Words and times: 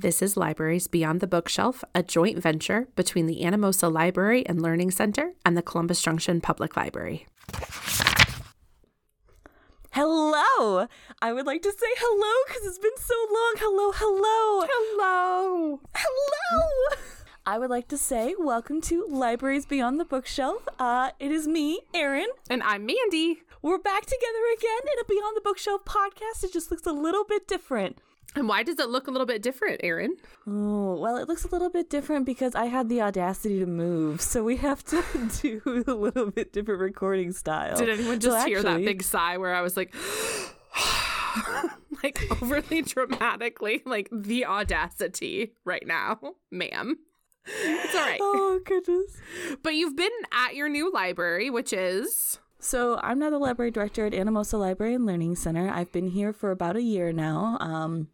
This 0.00 0.22
is 0.22 0.34
Libraries 0.34 0.86
Beyond 0.86 1.20
the 1.20 1.26
Bookshelf, 1.26 1.84
a 1.94 2.02
joint 2.02 2.38
venture 2.38 2.88
between 2.96 3.26
the 3.26 3.42
Anamosa 3.42 3.92
Library 3.92 4.46
and 4.46 4.62
Learning 4.62 4.90
Center 4.90 5.34
and 5.44 5.58
the 5.58 5.62
Columbus 5.62 6.00
Junction 6.00 6.40
Public 6.40 6.74
Library. 6.74 7.26
Hello! 9.90 10.86
I 11.20 11.34
would 11.34 11.44
like 11.44 11.60
to 11.60 11.70
say 11.70 11.86
hello 11.98 12.44
because 12.48 12.66
it's 12.66 12.78
been 12.78 12.96
so 12.96 13.14
long. 13.30 13.54
Hello, 13.58 13.92
hello. 13.94 14.66
Hello. 14.70 15.80
Hello! 15.94 16.96
I 17.44 17.58
would 17.58 17.68
like 17.68 17.88
to 17.88 17.98
say 17.98 18.34
welcome 18.38 18.80
to 18.80 19.06
Libraries 19.06 19.66
Beyond 19.66 20.00
the 20.00 20.06
Bookshelf. 20.06 20.66
Uh, 20.78 21.10
it 21.20 21.30
is 21.30 21.46
me, 21.46 21.80
Erin. 21.92 22.28
And 22.48 22.62
I'm 22.62 22.86
Mandy. 22.86 23.42
We're 23.60 23.76
back 23.76 24.06
together 24.06 24.44
again 24.56 24.80
in 24.94 24.98
a 24.98 25.04
Beyond 25.06 25.36
the 25.36 25.42
Bookshelf 25.42 25.84
podcast. 25.84 26.42
It 26.42 26.54
just 26.54 26.70
looks 26.70 26.86
a 26.86 26.92
little 26.92 27.24
bit 27.24 27.46
different. 27.46 27.98
And 28.36 28.48
why 28.48 28.62
does 28.62 28.78
it 28.78 28.88
look 28.88 29.08
a 29.08 29.10
little 29.10 29.26
bit 29.26 29.42
different, 29.42 29.80
Erin? 29.82 30.16
Oh, 30.46 30.94
well, 30.94 31.16
it 31.16 31.26
looks 31.26 31.44
a 31.44 31.48
little 31.48 31.68
bit 31.70 31.90
different 31.90 32.26
because 32.26 32.54
I 32.54 32.66
had 32.66 32.88
the 32.88 33.02
audacity 33.02 33.58
to 33.58 33.66
move. 33.66 34.20
So 34.20 34.44
we 34.44 34.56
have 34.58 34.84
to 34.84 35.02
do 35.42 35.84
a 35.86 35.92
little 35.92 36.30
bit 36.30 36.52
different 36.52 36.80
recording 36.80 37.32
style. 37.32 37.76
Did 37.76 37.88
anyone 37.88 38.20
just 38.20 38.40
So 38.42 38.46
hear 38.46 38.62
that 38.62 38.84
big 38.84 39.02
sigh 39.02 39.36
where 39.36 39.54
I 39.54 39.62
was 39.62 39.76
like, 39.76 39.92
like 42.04 42.20
overly 42.42 42.82
dramatically, 42.82 43.82
like 43.84 44.08
the 44.12 44.46
audacity 44.46 45.54
right 45.64 45.86
now, 45.86 46.20
ma'am? 46.52 46.98
It's 47.46 47.94
all 47.94 48.00
right. 48.00 48.18
Oh, 48.22 48.60
goodness. 48.64 49.16
But 49.62 49.74
you've 49.74 49.96
been 49.96 50.10
at 50.32 50.54
your 50.54 50.68
new 50.68 50.92
library, 50.92 51.50
which 51.50 51.72
is. 51.72 52.38
So 52.60 53.00
I'm 53.02 53.18
now 53.18 53.30
the 53.30 53.38
library 53.38 53.70
director 53.70 54.06
at 54.06 54.12
Anamosa 54.12 54.58
Library 54.58 54.94
and 54.94 55.06
Learning 55.06 55.34
Center. 55.34 55.68
I've 55.68 55.90
been 55.90 56.08
here 56.08 56.32
for 56.32 56.50
about 56.50 56.76
a 56.76 56.82
year 56.82 57.10
now. 57.12 57.56
Um, 57.58 58.08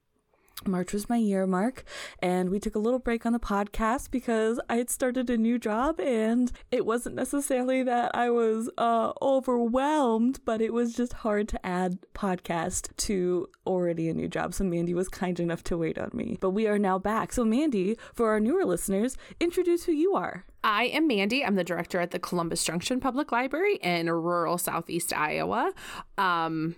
March 0.64 0.92
was 0.92 1.08
my 1.08 1.18
year 1.18 1.46
mark, 1.46 1.84
and 2.20 2.48
we 2.48 2.58
took 2.58 2.74
a 2.74 2.78
little 2.78 2.98
break 2.98 3.26
on 3.26 3.32
the 3.32 3.38
podcast 3.38 4.10
because 4.10 4.58
I 4.70 4.76
had 4.76 4.88
started 4.88 5.28
a 5.28 5.36
new 5.36 5.58
job, 5.58 6.00
and 6.00 6.50
it 6.70 6.86
wasn't 6.86 7.14
necessarily 7.14 7.82
that 7.82 8.14
I 8.14 8.30
was 8.30 8.70
uh, 8.78 9.12
overwhelmed, 9.20 10.40
but 10.44 10.62
it 10.62 10.72
was 10.72 10.94
just 10.94 11.12
hard 11.12 11.48
to 11.48 11.66
add 11.66 11.98
podcast 12.14 12.96
to 12.96 13.48
already 13.66 14.08
a 14.08 14.14
new 14.14 14.28
job. 14.28 14.54
So 14.54 14.64
Mandy 14.64 14.94
was 14.94 15.08
kind 15.08 15.38
enough 15.38 15.62
to 15.64 15.76
wait 15.76 15.98
on 15.98 16.10
me, 16.14 16.38
but 16.40 16.50
we 16.50 16.66
are 16.66 16.78
now 16.78 16.98
back. 16.98 17.32
So 17.32 17.44
Mandy, 17.44 17.98
for 18.14 18.30
our 18.30 18.40
newer 18.40 18.64
listeners, 18.64 19.16
introduce 19.38 19.84
who 19.84 19.92
you 19.92 20.14
are. 20.14 20.46
I 20.64 20.84
am 20.84 21.06
Mandy. 21.06 21.44
I'm 21.44 21.54
the 21.56 21.64
director 21.64 22.00
at 22.00 22.10
the 22.12 22.18
Columbus 22.18 22.64
Junction 22.64 22.98
Public 22.98 23.30
Library 23.30 23.76
in 23.76 24.10
rural 24.10 24.58
southeast 24.58 25.12
Iowa. 25.12 25.72
Um, 26.16 26.76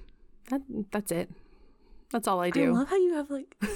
that, 0.51 0.63
that's 0.91 1.13
it. 1.13 1.31
That's 2.11 2.27
all 2.29 2.41
I 2.41 2.51
do. 2.51 2.75
I 2.75 2.79
love 2.79 2.89
how 2.89 2.97
you 2.97 3.15
have 3.15 3.31
like. 3.31 3.57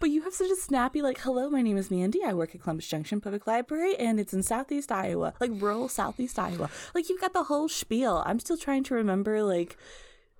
But 0.00 0.08
you 0.08 0.22
have 0.22 0.32
such 0.32 0.50
a 0.50 0.56
snappy, 0.56 1.02
like, 1.02 1.18
hello, 1.20 1.50
my 1.50 1.60
name 1.60 1.76
is 1.76 1.90
Mandy. 1.90 2.20
I 2.24 2.32
work 2.32 2.54
at 2.54 2.62
Columbus 2.62 2.88
Junction 2.88 3.20
Public 3.20 3.46
Library 3.46 3.94
and 3.98 4.18
it's 4.18 4.32
in 4.32 4.42
Southeast 4.42 4.90
Iowa, 4.90 5.34
like 5.40 5.50
rural 5.54 5.90
Southeast 5.90 6.38
Iowa. 6.38 6.70
Like, 6.94 7.10
you've 7.10 7.20
got 7.20 7.34
the 7.34 7.44
whole 7.44 7.68
spiel. 7.68 8.22
I'm 8.24 8.38
still 8.40 8.56
trying 8.56 8.82
to 8.84 8.94
remember, 8.94 9.42
like, 9.42 9.76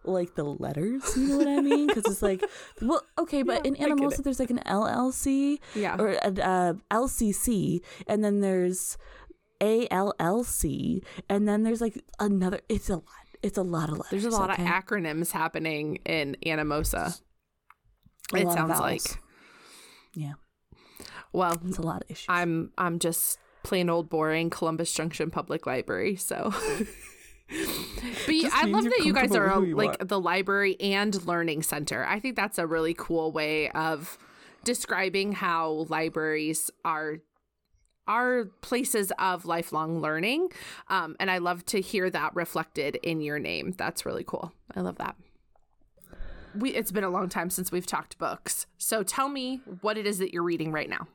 like 0.02 0.34
the 0.34 0.44
letters, 0.44 1.02
you 1.16 1.24
know 1.28 1.36
what 1.38 1.48
I 1.48 1.60
mean? 1.60 1.86
Because 1.88 2.04
it's 2.06 2.22
like, 2.22 2.42
well, 2.82 3.02
okay, 3.18 3.42
but 3.42 3.66
in 3.66 3.74
I 3.74 3.78
get 3.80 3.88
Anamosa, 3.90 4.20
it. 4.20 4.24
there's 4.24 4.40
like 4.40 4.50
an 4.50 4.60
LLC 4.64 5.58
Yeah. 5.74 5.96
or 5.98 6.08
an 6.08 6.40
uh, 6.40 6.74
LCC, 6.90 7.80
and 8.06 8.24
then 8.24 8.40
there's 8.40 8.96
ALLC, 9.60 11.02
and 11.28 11.46
then 11.46 11.64
there's 11.64 11.82
like 11.82 12.02
another, 12.18 12.60
it's 12.70 12.88
a 12.88 12.94
lot. 12.96 13.04
It's 13.44 13.58
a 13.58 13.62
lot 13.62 13.90
of 13.90 13.98
letters. 13.98 14.10
There's 14.10 14.24
a 14.24 14.30
lot 14.30 14.50
okay? 14.50 14.62
of 14.62 14.68
acronyms 14.68 15.30
happening 15.30 15.96
in 16.06 16.34
Anamosa. 16.46 17.20
A 18.32 18.36
it 18.36 18.50
sounds 18.50 18.80
like. 18.80 19.02
Yeah, 20.14 20.32
Well, 21.32 21.60
it's 21.66 21.76
a 21.76 21.82
lot 21.82 22.02
of 22.02 22.10
issues. 22.10 22.26
I'm 22.28 22.72
I'm 22.78 22.98
just 22.98 23.38
plain 23.62 23.90
old 23.90 24.08
boring 24.08 24.48
Columbus 24.48 24.92
Junction 24.94 25.30
Public 25.30 25.66
Library, 25.66 26.16
so. 26.16 26.54
but 27.48 28.34
I 28.52 28.64
love 28.66 28.84
that 28.84 29.02
you 29.04 29.12
guys 29.12 29.34
are 29.36 29.46
a, 29.46 29.66
you 29.66 29.76
like 29.76 30.00
are. 30.00 30.04
the 30.06 30.18
library 30.18 30.80
and 30.80 31.22
learning 31.26 31.62
center. 31.62 32.04
I 32.04 32.20
think 32.20 32.36
that's 32.36 32.58
a 32.58 32.66
really 32.66 32.94
cool 32.94 33.30
way 33.30 33.68
of 33.70 34.16
describing 34.64 35.32
how 35.32 35.86
libraries 35.90 36.70
are 36.82 37.18
are 38.06 38.46
places 38.60 39.12
of 39.18 39.46
lifelong 39.46 40.00
learning. 40.00 40.50
Um, 40.88 41.16
and 41.20 41.30
I 41.30 41.38
love 41.38 41.64
to 41.66 41.80
hear 41.80 42.10
that 42.10 42.34
reflected 42.34 42.96
in 43.02 43.20
your 43.20 43.38
name. 43.38 43.74
That's 43.76 44.04
really 44.04 44.24
cool. 44.24 44.52
I 44.74 44.80
love 44.80 44.98
that. 44.98 45.16
We, 46.54 46.70
it's 46.70 46.92
been 46.92 47.04
a 47.04 47.10
long 47.10 47.28
time 47.28 47.50
since 47.50 47.72
we've 47.72 47.86
talked 47.86 48.16
books. 48.18 48.66
So 48.78 49.02
tell 49.02 49.28
me 49.28 49.60
what 49.80 49.98
it 49.98 50.06
is 50.06 50.18
that 50.18 50.32
you're 50.32 50.44
reading 50.44 50.70
right 50.70 50.88
now. 50.88 51.08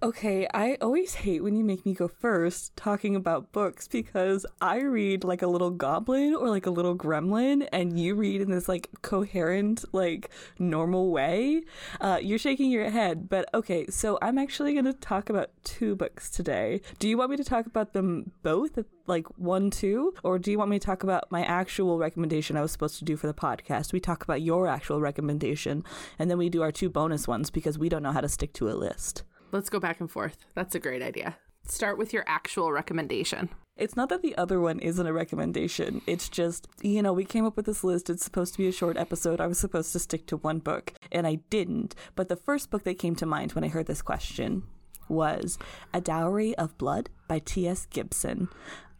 Okay, 0.00 0.46
I 0.54 0.78
always 0.80 1.16
hate 1.16 1.42
when 1.42 1.56
you 1.56 1.64
make 1.64 1.84
me 1.84 1.92
go 1.92 2.06
first 2.06 2.76
talking 2.76 3.16
about 3.16 3.50
books 3.50 3.88
because 3.88 4.46
I 4.60 4.78
read 4.82 5.24
like 5.24 5.42
a 5.42 5.48
little 5.48 5.72
goblin 5.72 6.36
or 6.36 6.48
like 6.48 6.66
a 6.66 6.70
little 6.70 6.94
gremlin, 6.96 7.66
and 7.72 7.98
you 7.98 8.14
read 8.14 8.40
in 8.40 8.52
this 8.52 8.68
like 8.68 8.90
coherent, 9.02 9.84
like 9.92 10.30
normal 10.56 11.10
way. 11.10 11.64
Uh, 12.00 12.20
you're 12.22 12.38
shaking 12.38 12.70
your 12.70 12.88
head, 12.90 13.28
but 13.28 13.52
okay, 13.52 13.88
so 13.88 14.20
I'm 14.22 14.38
actually 14.38 14.72
going 14.74 14.84
to 14.84 14.92
talk 14.92 15.30
about 15.30 15.50
two 15.64 15.96
books 15.96 16.30
today. 16.30 16.80
Do 17.00 17.08
you 17.08 17.18
want 17.18 17.32
me 17.32 17.36
to 17.36 17.42
talk 17.42 17.66
about 17.66 17.92
them 17.92 18.30
both, 18.44 18.78
like 19.08 19.26
one, 19.36 19.68
two, 19.68 20.14
or 20.22 20.38
do 20.38 20.52
you 20.52 20.58
want 20.58 20.70
me 20.70 20.78
to 20.78 20.86
talk 20.86 21.02
about 21.02 21.28
my 21.32 21.42
actual 21.42 21.98
recommendation 21.98 22.56
I 22.56 22.62
was 22.62 22.70
supposed 22.70 23.00
to 23.00 23.04
do 23.04 23.16
for 23.16 23.26
the 23.26 23.34
podcast? 23.34 23.92
We 23.92 23.98
talk 23.98 24.22
about 24.22 24.42
your 24.42 24.68
actual 24.68 25.00
recommendation, 25.00 25.82
and 26.20 26.30
then 26.30 26.38
we 26.38 26.50
do 26.50 26.62
our 26.62 26.70
two 26.70 26.88
bonus 26.88 27.26
ones 27.26 27.50
because 27.50 27.80
we 27.80 27.88
don't 27.88 28.04
know 28.04 28.12
how 28.12 28.20
to 28.20 28.28
stick 28.28 28.52
to 28.52 28.70
a 28.70 28.78
list. 28.78 29.24
Let's 29.50 29.70
go 29.70 29.80
back 29.80 30.00
and 30.00 30.10
forth. 30.10 30.38
That's 30.54 30.74
a 30.74 30.80
great 30.80 31.02
idea. 31.02 31.36
Start 31.66 31.98
with 31.98 32.12
your 32.12 32.24
actual 32.26 32.72
recommendation. 32.72 33.50
It's 33.76 33.96
not 33.96 34.08
that 34.08 34.22
the 34.22 34.36
other 34.36 34.60
one 34.60 34.80
isn't 34.80 35.06
a 35.06 35.12
recommendation. 35.12 36.02
It's 36.06 36.28
just, 36.28 36.66
you 36.82 37.00
know, 37.02 37.12
we 37.12 37.24
came 37.24 37.44
up 37.44 37.56
with 37.56 37.66
this 37.66 37.84
list. 37.84 38.10
It's 38.10 38.24
supposed 38.24 38.54
to 38.54 38.58
be 38.58 38.66
a 38.66 38.72
short 38.72 38.96
episode. 38.96 39.40
I 39.40 39.46
was 39.46 39.58
supposed 39.58 39.92
to 39.92 40.00
stick 40.00 40.26
to 40.26 40.36
one 40.36 40.58
book, 40.58 40.92
and 41.12 41.26
I 41.26 41.36
didn't. 41.50 41.94
But 42.16 42.28
the 42.28 42.36
first 42.36 42.70
book 42.70 42.82
that 42.84 42.98
came 42.98 43.14
to 43.16 43.26
mind 43.26 43.52
when 43.52 43.64
I 43.64 43.68
heard 43.68 43.86
this 43.86 44.02
question 44.02 44.64
was 45.08 45.58
A 45.94 46.00
Dowry 46.00 46.54
of 46.56 46.76
Blood 46.76 47.10
by 47.28 47.38
T.S. 47.38 47.86
Gibson. 47.86 48.48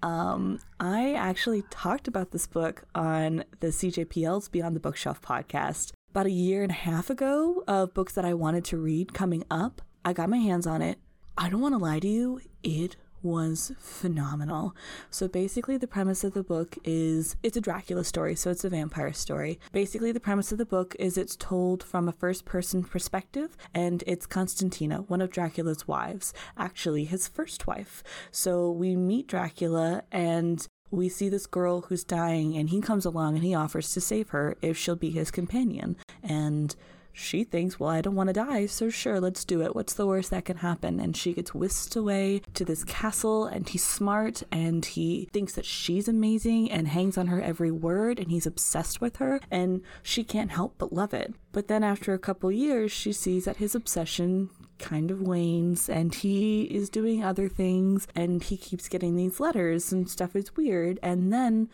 Um, 0.03 0.61
I 0.79 1.15
actually 1.15 1.63
talked 1.71 2.07
about 2.07 2.31
this 2.31 2.47
book 2.47 2.85
on 2.95 3.45
the 3.61 3.69
CJPL's 3.69 4.49
Beyond 4.49 4.77
the 4.77 4.81
Bookshelf 4.81 5.21
podcast 5.21 5.91
about 6.11 6.27
a 6.27 6.31
year 6.31 6.63
and 6.63 6.71
a 6.71 6.75
half 6.75 7.11
ago 7.11 7.65
of 7.67 7.95
books 7.95 8.15
that 8.15 8.25
I 8.25 8.35
wanted 8.35 8.65
to 8.67 8.77
read 8.77 9.13
coming 9.13 9.45
up. 9.51 9.83
I 10.05 10.13
got 10.13 10.31
my 10.31 10.39
hands 10.39 10.67
on 10.67 10.83
it. 10.83 10.99
I 11.37 11.49
don't 11.49 11.61
want 11.61 11.75
to 11.75 11.79
lie 11.79 12.01
to 12.01 12.09
you, 12.09 12.41
it 12.63 12.97
was 13.23 13.73
phenomenal. 13.79 14.75
So 15.11 15.29
basically 15.29 15.77
the 15.77 15.87
premise 15.87 16.25
of 16.25 16.35
the 16.35 16.43
book 16.43 16.77
is 16.85 17.37
it's 17.43 17.57
a 17.57 17.61
Dracula 17.61 18.05
story, 18.05 18.35
so 18.35 18.51
it's 18.51 18.65
a 18.65 18.69
vampire 18.71 19.13
story. 19.13 19.59
Basically 19.73 20.13
the 20.13 20.21
premise 20.21 20.53
of 20.53 20.59
the 20.59 20.67
book 20.67 20.95
is 20.99 21.17
it's 21.17 21.37
told 21.37 21.83
from 21.83 22.09
a 22.09 22.13
first 22.13 22.45
person 22.45 22.85
perspective 22.85 23.57
and 23.75 24.05
it's 24.07 24.27
Constantina, 24.27 25.03
one 25.03 25.21
of 25.21 25.31
Dracula's 25.31 25.89
wives, 25.89 26.33
actually 26.57 27.05
his 27.05 27.29
first 27.29 27.67
wife. 27.67 28.03
So 28.31 28.71
we 28.71 28.97
meet 28.97 29.29
Dracula 29.29 30.05
and 30.13 30.67
we 30.91 31.09
see 31.09 31.29
this 31.29 31.47
girl 31.47 31.83
who's 31.83 32.05
dying 32.05 32.57
and 32.57 32.71
he 32.71 32.81
comes 32.81 33.05
along 33.05 33.35
and 33.35 33.45
he 33.45 33.55
offers 33.55 33.93
to 33.93 34.01
save 34.01 34.31
her 34.31 34.57
if 34.63 34.77
she'll 34.77 34.97
be 34.97 35.11
his 35.11 35.31
companion. 35.31 35.97
And 36.23 36.75
she 37.19 37.43
thinks, 37.43 37.81
well, 37.81 37.91
I 37.91 38.01
don't 38.01 38.15
want 38.15 38.29
to 38.29 38.33
die, 38.33 38.67
so 38.67 38.91
sure, 38.91 39.21
let's 39.21 39.45
do 39.45 39.61
it. 39.61 39.75
What's 39.75 39.93
the 39.93 40.07
worst 40.07 40.31
that 40.31 40.45
can 40.45 40.59
happen? 40.59 41.01
And 41.01 41.17
she 41.17 41.33
gets 41.33 41.53
whisked 41.53 41.97
away 41.97 42.43
to 42.55 42.65
this 42.65 42.85
castle, 42.85 43.45
and 43.45 43.69
he's 43.69 43.83
smart, 43.83 44.45
and 44.53 44.85
he 44.85 45.29
thinks 45.33 45.55
that 45.55 45.67
she's 45.67 46.07
amazing 46.07 46.71
and 46.71 46.87
hangs 46.87 47.19
on 47.19 47.27
her 47.27 47.43
every 47.43 47.73
word, 47.73 48.21
and 48.21 48.31
he's 48.31 48.47
obsessed 48.47 49.01
with 49.01 49.17
her, 49.17 49.41
and 49.51 49.83
she 50.03 50.23
can't 50.23 50.53
help 50.53 50.77
but 50.79 50.93
love 50.93 51.13
it. 51.13 51.35
But 51.51 51.67
then 51.67 51.83
after 51.83 52.15
a 52.15 52.21
couple 52.21 52.53
years, 52.53 52.93
she 52.93 53.13
sees 53.13 53.47
that 53.47 53.57
his 53.57 53.75
obsession 53.75 54.51
kind 54.79 55.11
of 55.11 55.21
wanes 55.21 55.89
and 55.89 56.15
he 56.15 56.63
is 56.63 56.89
doing 56.89 57.25
other 57.25 57.49
things 57.49 58.07
and 58.15 58.45
he 58.45 58.57
keeps 58.57 58.89
getting 58.89 59.17
these 59.17 59.41
letters 59.41 59.91
and 59.91 60.09
stuff 60.09 60.37
is 60.37 60.57
weird 60.57 61.01
and 61.03 61.33
then 61.33 61.69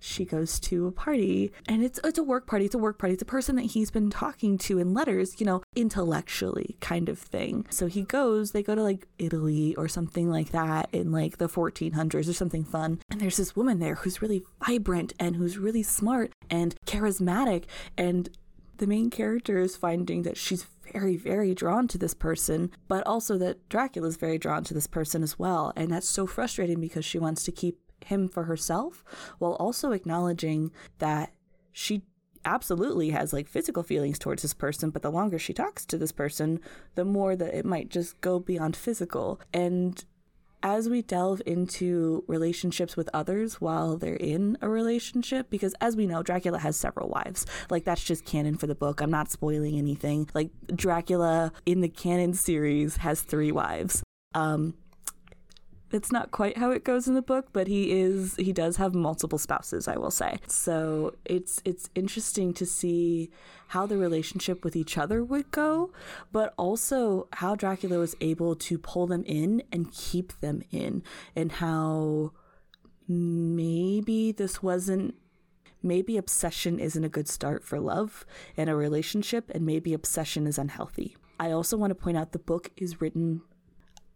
she 0.00 0.24
goes 0.24 0.60
to 0.60 0.86
a 0.86 0.92
party 0.92 1.52
and 1.66 1.82
it's 1.84 1.98
it's 2.04 2.18
a 2.18 2.22
work 2.22 2.46
party 2.46 2.64
it's 2.64 2.74
a 2.74 2.78
work 2.78 2.98
party 2.98 3.14
it's 3.14 3.22
a 3.22 3.26
person 3.26 3.56
that 3.56 3.62
he's 3.62 3.90
been 3.90 4.10
talking 4.10 4.56
to 4.58 4.78
in 4.78 4.94
letters 4.94 5.40
you 5.40 5.46
know 5.46 5.62
intellectually 5.76 6.76
kind 6.80 7.08
of 7.08 7.18
thing. 7.18 7.66
So 7.70 7.86
he 7.86 8.02
goes 8.02 8.52
they 8.52 8.62
go 8.62 8.74
to 8.74 8.82
like 8.82 9.06
italy 9.18 9.74
or 9.76 9.88
something 9.88 10.30
like 10.30 10.50
that 10.50 10.88
in 10.92 11.12
like 11.12 11.38
the 11.38 11.48
1400s 11.48 12.28
or 12.28 12.32
something 12.32 12.64
fun. 12.64 13.00
And 13.10 13.20
there's 13.20 13.36
this 13.36 13.56
woman 13.56 13.78
there 13.78 13.96
who's 13.96 14.22
really 14.22 14.42
vibrant 14.64 15.12
and 15.18 15.36
who's 15.36 15.58
really 15.58 15.82
smart 15.82 16.32
and 16.50 16.74
charismatic. 16.86 17.64
And 17.96 18.28
the 18.78 18.86
main 18.86 19.10
character 19.10 19.58
is 19.58 19.76
finding 19.76 20.22
that 20.22 20.36
she's 20.36 20.66
very, 20.92 21.16
very 21.16 21.54
drawn 21.54 21.88
to 21.88 21.98
this 21.98 22.14
person, 22.14 22.70
but 22.86 23.06
also 23.06 23.36
that 23.38 23.68
Dracula's 23.68 24.16
very 24.16 24.38
drawn 24.38 24.64
to 24.64 24.74
this 24.74 24.86
person 24.86 25.22
as 25.22 25.38
well. 25.38 25.72
And 25.76 25.90
that's 25.90 26.08
so 26.08 26.26
frustrating 26.26 26.80
because 26.80 27.04
she 27.04 27.18
wants 27.18 27.42
to 27.44 27.52
keep 27.52 27.78
him 28.04 28.28
for 28.28 28.44
herself 28.44 29.04
while 29.38 29.52
also 29.54 29.92
acknowledging 29.92 30.70
that 30.98 31.32
she 31.72 32.02
absolutely 32.44 33.10
has 33.10 33.32
like 33.32 33.46
physical 33.46 33.82
feelings 33.82 34.18
towards 34.18 34.42
this 34.42 34.54
person, 34.54 34.90
but 34.90 35.02
the 35.02 35.10
longer 35.10 35.38
she 35.38 35.52
talks 35.52 35.84
to 35.84 35.98
this 35.98 36.12
person, 36.12 36.60
the 36.94 37.04
more 37.04 37.36
that 37.36 37.54
it 37.54 37.64
might 37.64 37.88
just 37.88 38.20
go 38.20 38.38
beyond 38.38 38.76
physical. 38.76 39.40
And 39.52 40.04
as 40.62 40.88
we 40.88 41.02
delve 41.02 41.40
into 41.46 42.24
relationships 42.26 42.96
with 42.96 43.08
others 43.14 43.60
while 43.60 43.96
they're 43.96 44.14
in 44.14 44.58
a 44.60 44.68
relationship, 44.68 45.50
because 45.50 45.74
as 45.80 45.94
we 45.94 46.06
know, 46.06 46.22
Dracula 46.22 46.58
has 46.58 46.76
several 46.76 47.08
wives. 47.08 47.46
Like, 47.70 47.84
that's 47.84 48.02
just 48.02 48.24
canon 48.24 48.56
for 48.56 48.66
the 48.66 48.74
book. 48.74 49.00
I'm 49.00 49.10
not 49.10 49.30
spoiling 49.30 49.78
anything. 49.78 50.28
Like, 50.34 50.50
Dracula 50.74 51.52
in 51.64 51.80
the 51.80 51.88
canon 51.88 52.34
series 52.34 52.96
has 52.96 53.20
three 53.20 53.52
wives. 53.52 54.02
Um, 54.34 54.74
it's 55.90 56.12
not 56.12 56.30
quite 56.30 56.58
how 56.58 56.70
it 56.70 56.84
goes 56.84 57.08
in 57.08 57.14
the 57.14 57.22
book, 57.22 57.48
but 57.52 57.66
he 57.66 57.92
is 57.92 58.36
he 58.36 58.52
does 58.52 58.76
have 58.76 58.94
multiple 58.94 59.38
spouses, 59.38 59.88
I 59.88 59.96
will 59.96 60.10
say. 60.10 60.38
So 60.46 61.14
it's 61.24 61.62
it's 61.64 61.88
interesting 61.94 62.52
to 62.54 62.66
see 62.66 63.30
how 63.68 63.86
the 63.86 63.98
relationship 63.98 64.64
with 64.64 64.76
each 64.76 64.98
other 64.98 65.22
would 65.22 65.50
go, 65.50 65.90
but 66.32 66.54
also 66.56 67.28
how 67.34 67.54
Dracula 67.54 67.98
was 67.98 68.16
able 68.20 68.54
to 68.56 68.78
pull 68.78 69.06
them 69.06 69.24
in 69.24 69.62
and 69.72 69.92
keep 69.92 70.38
them 70.40 70.62
in 70.70 71.02
and 71.34 71.52
how 71.52 72.32
maybe 73.06 74.32
this 74.32 74.62
wasn't 74.62 75.14
maybe 75.82 76.16
obsession 76.16 76.78
isn't 76.78 77.04
a 77.04 77.08
good 77.08 77.28
start 77.28 77.64
for 77.64 77.78
love 77.78 78.26
and 78.56 78.68
a 78.68 78.74
relationship 78.74 79.50
and 79.50 79.64
maybe 79.64 79.94
obsession 79.94 80.46
is 80.46 80.58
unhealthy. 80.58 81.16
I 81.40 81.52
also 81.52 81.76
want 81.76 81.92
to 81.92 81.94
point 81.94 82.16
out 82.16 82.32
the 82.32 82.38
book 82.38 82.72
is 82.76 83.00
written 83.00 83.42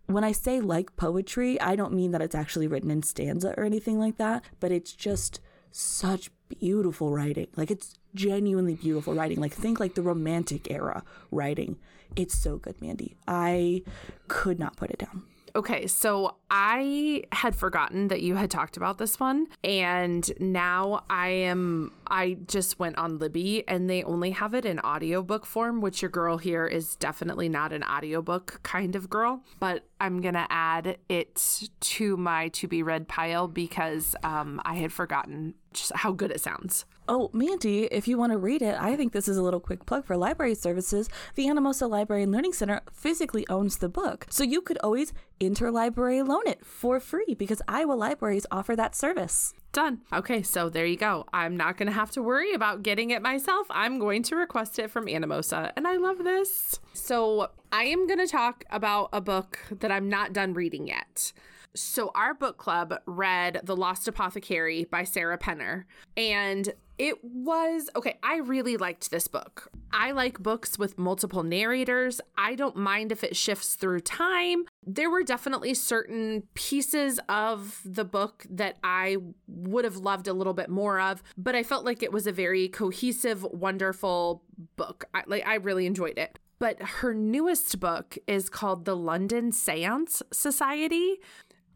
when 0.06 0.24
I 0.24 0.32
say 0.32 0.60
like 0.60 0.96
poetry, 0.96 1.60
I 1.60 1.76
don't 1.76 1.92
mean 1.92 2.10
that 2.12 2.22
it's 2.22 2.34
actually 2.34 2.66
written 2.66 2.90
in 2.90 3.02
stanza 3.02 3.54
or 3.56 3.64
anything 3.64 3.98
like 3.98 4.16
that, 4.18 4.44
but 4.60 4.72
it's 4.72 4.92
just 4.92 5.40
such 5.70 6.30
beautiful 6.48 7.10
writing. 7.10 7.48
Like 7.56 7.70
it's 7.70 7.98
genuinely 8.14 8.74
beautiful 8.74 9.14
writing. 9.14 9.40
Like 9.40 9.52
think 9.52 9.80
like 9.80 9.94
the 9.94 10.02
romantic 10.02 10.70
era 10.70 11.02
writing. 11.30 11.78
It's 12.14 12.36
so 12.36 12.58
good, 12.58 12.80
Mandy. 12.82 13.16
I 13.26 13.82
could 14.28 14.58
not 14.58 14.76
put 14.76 14.90
it 14.90 14.98
down. 14.98 15.24
Okay, 15.54 15.86
so 15.86 16.36
I 16.50 17.24
had 17.30 17.54
forgotten 17.54 18.08
that 18.08 18.22
you 18.22 18.36
had 18.36 18.50
talked 18.50 18.78
about 18.78 18.96
this 18.96 19.20
one, 19.20 19.48
and 19.62 20.30
now 20.40 21.04
I 21.10 21.28
am. 21.28 21.92
I 22.12 22.36
just 22.46 22.78
went 22.78 22.98
on 22.98 23.16
Libby, 23.16 23.66
and 23.66 23.88
they 23.88 24.02
only 24.02 24.32
have 24.32 24.52
it 24.52 24.66
in 24.66 24.78
audiobook 24.80 25.46
form, 25.46 25.80
which 25.80 26.02
your 26.02 26.10
girl 26.10 26.36
here 26.36 26.66
is 26.66 26.94
definitely 26.96 27.48
not 27.48 27.72
an 27.72 27.82
audiobook 27.82 28.60
kind 28.62 28.94
of 28.94 29.08
girl. 29.08 29.42
But 29.58 29.86
I'm 29.98 30.20
gonna 30.20 30.46
add 30.50 30.98
it 31.08 31.68
to 31.80 32.16
my 32.18 32.48
to 32.48 32.68
be 32.68 32.82
read 32.82 33.08
pile 33.08 33.48
because 33.48 34.14
um, 34.22 34.60
I 34.62 34.74
had 34.74 34.92
forgotten 34.92 35.54
just 35.72 35.92
how 35.94 36.12
good 36.12 36.30
it 36.30 36.42
sounds. 36.42 36.84
Oh, 37.08 37.30
Mandy, 37.32 37.84
if 37.84 38.06
you 38.06 38.18
want 38.18 38.32
to 38.32 38.38
read 38.38 38.60
it, 38.60 38.76
I 38.78 38.94
think 38.94 39.12
this 39.12 39.26
is 39.26 39.38
a 39.38 39.42
little 39.42 39.58
quick 39.58 39.86
plug 39.86 40.04
for 40.04 40.16
library 40.16 40.54
services. 40.54 41.08
The 41.34 41.46
Anamosa 41.46 41.88
Library 41.88 42.24
and 42.24 42.30
Learning 42.30 42.52
Center 42.52 42.82
physically 42.92 43.46
owns 43.48 43.78
the 43.78 43.88
book. 43.88 44.26
So 44.28 44.44
you 44.44 44.60
could 44.60 44.78
always 44.84 45.14
interlibrary 45.40 46.26
loan 46.26 46.46
it 46.46 46.64
for 46.64 47.00
free 47.00 47.34
because 47.36 47.62
Iowa 47.66 47.94
libraries 47.94 48.46
offer 48.52 48.76
that 48.76 48.94
service. 48.94 49.54
Done. 49.72 50.02
Okay, 50.12 50.42
so 50.42 50.68
there 50.68 50.84
you 50.84 50.96
go. 50.96 51.26
I'm 51.32 51.56
not 51.56 51.78
going 51.78 51.86
to 51.86 51.92
have 51.92 52.10
to 52.12 52.22
worry 52.22 52.52
about 52.52 52.82
getting 52.82 53.10
it 53.10 53.22
myself. 53.22 53.66
I'm 53.70 53.98
going 53.98 54.22
to 54.24 54.36
request 54.36 54.78
it 54.78 54.90
from 54.90 55.06
Anamosa. 55.06 55.72
and 55.76 55.88
I 55.88 55.96
love 55.96 56.18
this. 56.18 56.78
So 56.92 57.50
I 57.72 57.84
am 57.84 58.06
going 58.06 58.18
to 58.18 58.26
talk 58.26 58.64
about 58.70 59.08
a 59.14 59.20
book 59.22 59.58
that 59.80 59.90
I'm 59.90 60.10
not 60.10 60.34
done 60.34 60.52
reading 60.52 60.86
yet. 60.86 61.32
So, 61.74 62.10
our 62.14 62.34
book 62.34 62.58
club 62.58 63.00
read 63.06 63.62
The 63.64 63.74
Lost 63.74 64.06
Apothecary 64.06 64.84
by 64.84 65.04
Sarah 65.04 65.38
Penner. 65.38 65.84
And 66.18 66.68
it 66.98 67.24
was 67.24 67.88
okay. 67.96 68.18
I 68.22 68.36
really 68.36 68.76
liked 68.76 69.10
this 69.10 69.26
book. 69.26 69.70
I 69.90 70.12
like 70.12 70.42
books 70.42 70.78
with 70.78 70.98
multiple 70.98 71.42
narrators. 71.42 72.20
I 72.36 72.56
don't 72.56 72.76
mind 72.76 73.10
if 73.10 73.24
it 73.24 73.36
shifts 73.36 73.74
through 73.74 74.00
time. 74.00 74.66
There 74.84 75.10
were 75.10 75.22
definitely 75.22 75.74
certain 75.74 76.42
pieces 76.54 77.20
of 77.28 77.80
the 77.84 78.04
book 78.04 78.44
that 78.50 78.78
I 78.82 79.16
would 79.46 79.84
have 79.84 79.96
loved 79.96 80.26
a 80.26 80.32
little 80.32 80.54
bit 80.54 80.68
more 80.68 81.00
of, 81.00 81.22
but 81.36 81.54
I 81.54 81.62
felt 81.62 81.84
like 81.84 82.02
it 82.02 82.12
was 82.12 82.26
a 82.26 82.32
very 82.32 82.68
cohesive, 82.68 83.44
wonderful 83.44 84.42
book. 84.76 85.04
I, 85.14 85.22
like 85.26 85.46
I 85.46 85.54
really 85.56 85.86
enjoyed 85.86 86.18
it. 86.18 86.38
But 86.58 86.82
her 86.82 87.14
newest 87.14 87.80
book 87.80 88.16
is 88.26 88.48
called 88.48 88.84
The 88.84 88.96
London 88.96 89.50
Seance 89.52 90.22
Society. 90.32 91.16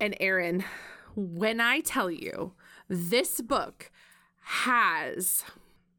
And 0.00 0.17
Erin, 0.20 0.64
when 1.14 1.61
I 1.61 1.81
tell 1.81 2.11
you 2.11 2.55
this 2.88 3.41
book 3.41 3.91
has 4.43 5.44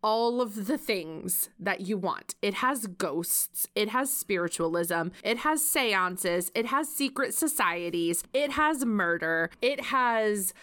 all 0.03 0.41
of 0.41 0.67
the 0.67 0.77
things 0.77 1.49
that 1.59 1.81
you 1.81 1.97
want. 1.97 2.35
It 2.41 2.55
has 2.55 2.87
ghosts, 2.87 3.67
it 3.75 3.89
has 3.89 4.11
spiritualism, 4.11 5.09
it 5.23 5.39
has 5.39 5.67
seances, 5.67 6.51
it 6.55 6.67
has 6.67 6.89
secret 6.89 7.33
societies, 7.33 8.23
it 8.33 8.51
has 8.51 8.85
murder, 8.85 9.49
it 9.61 9.85
has 9.85 10.53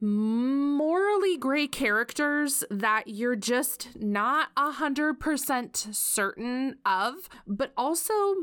morally 0.00 1.36
gray 1.36 1.68
characters 1.68 2.64
that 2.70 3.06
you're 3.06 3.36
just 3.36 3.88
not 3.94 4.48
a 4.56 4.72
hundred 4.72 5.20
percent 5.20 5.76
certain 5.92 6.76
of, 6.84 7.28
but 7.46 7.72
also 7.76 8.34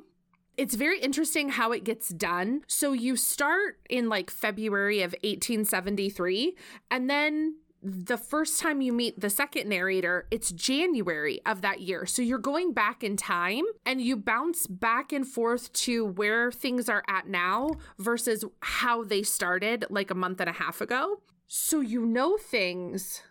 it's 0.59 0.75
very 0.75 0.99
interesting 0.99 1.49
how 1.49 1.71
it 1.71 1.85
gets 1.85 2.09
done. 2.09 2.61
So 2.67 2.91
you 2.91 3.15
start 3.15 3.79
in 3.89 4.09
like 4.09 4.29
February 4.29 5.01
of 5.01 5.13
1873, 5.23 6.55
and 6.91 7.09
then 7.09 7.55
the 7.81 8.17
first 8.17 8.59
time 8.59 8.81
you 8.81 8.91
meet 8.91 9.19
the 9.19 9.29
second 9.29 9.69
narrator, 9.69 10.27
it's 10.31 10.51
January 10.51 11.39
of 11.45 11.61
that 11.61 11.81
year. 11.81 12.05
So 12.05 12.21
you're 12.21 12.37
going 12.37 12.73
back 12.73 13.03
in 13.03 13.15
time 13.15 13.63
and 13.85 14.01
you 14.01 14.17
bounce 14.17 14.67
back 14.67 15.13
and 15.13 15.25
forth 15.25 15.71
to 15.73 16.05
where 16.05 16.51
things 16.51 16.89
are 16.89 17.03
at 17.07 17.27
now 17.27 17.69
versus 17.97 18.43
how 18.61 19.03
they 19.03 19.23
started 19.23 19.85
like 19.89 20.11
a 20.11 20.15
month 20.15 20.41
and 20.41 20.49
a 20.49 20.53
half 20.53 20.81
ago. 20.81 21.21
So 21.47 21.79
you 21.79 22.05
know 22.05 22.37
things 22.37 23.21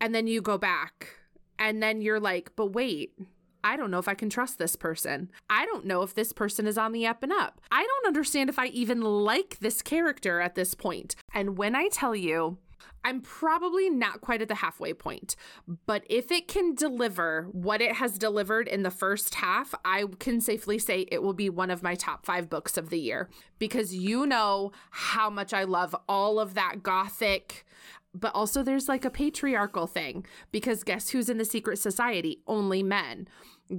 and 0.00 0.14
then 0.14 0.26
you 0.26 0.42
go 0.42 0.58
back 0.58 1.16
and 1.58 1.82
then 1.82 2.02
you're 2.02 2.20
like, 2.20 2.52
but 2.56 2.72
wait, 2.72 3.14
I 3.64 3.76
don't 3.76 3.90
know 3.90 3.98
if 3.98 4.08
I 4.08 4.14
can 4.14 4.28
trust 4.28 4.58
this 4.58 4.76
person. 4.76 5.30
I 5.48 5.64
don't 5.64 5.86
know 5.86 6.02
if 6.02 6.14
this 6.14 6.32
person 6.32 6.66
is 6.66 6.76
on 6.76 6.92
the 6.92 7.06
up 7.06 7.22
and 7.22 7.32
up. 7.32 7.60
I 7.70 7.82
don't 7.82 8.06
understand 8.06 8.50
if 8.50 8.58
I 8.58 8.66
even 8.66 9.00
like 9.00 9.60
this 9.60 9.80
character 9.80 10.40
at 10.40 10.56
this 10.56 10.74
point. 10.74 11.14
And 11.32 11.56
when 11.56 11.76
I 11.76 11.88
tell 11.88 12.16
you, 12.16 12.58
I'm 13.04 13.20
probably 13.20 13.90
not 13.90 14.20
quite 14.20 14.42
at 14.42 14.48
the 14.48 14.56
halfway 14.56 14.94
point, 14.94 15.34
but 15.86 16.04
if 16.08 16.30
it 16.30 16.46
can 16.46 16.74
deliver 16.74 17.48
what 17.50 17.80
it 17.80 17.96
has 17.96 18.16
delivered 18.16 18.68
in 18.68 18.82
the 18.82 18.90
first 18.90 19.34
half, 19.36 19.74
I 19.84 20.04
can 20.18 20.40
safely 20.40 20.78
say 20.78 21.06
it 21.10 21.22
will 21.22 21.34
be 21.34 21.50
one 21.50 21.70
of 21.70 21.82
my 21.82 21.94
top 21.94 22.24
five 22.24 22.48
books 22.48 22.76
of 22.76 22.90
the 22.90 23.00
year 23.00 23.28
because 23.58 23.94
you 23.94 24.26
know 24.26 24.72
how 24.90 25.30
much 25.30 25.52
I 25.52 25.64
love 25.64 25.96
all 26.08 26.38
of 26.38 26.54
that 26.54 26.82
gothic. 26.82 27.64
But 28.14 28.34
also, 28.34 28.62
there's 28.62 28.88
like 28.88 29.04
a 29.04 29.10
patriarchal 29.10 29.86
thing 29.86 30.26
because 30.50 30.84
guess 30.84 31.10
who's 31.10 31.30
in 31.30 31.38
the 31.38 31.44
secret 31.46 31.78
society? 31.78 32.42
Only 32.46 32.82
men. 32.82 33.26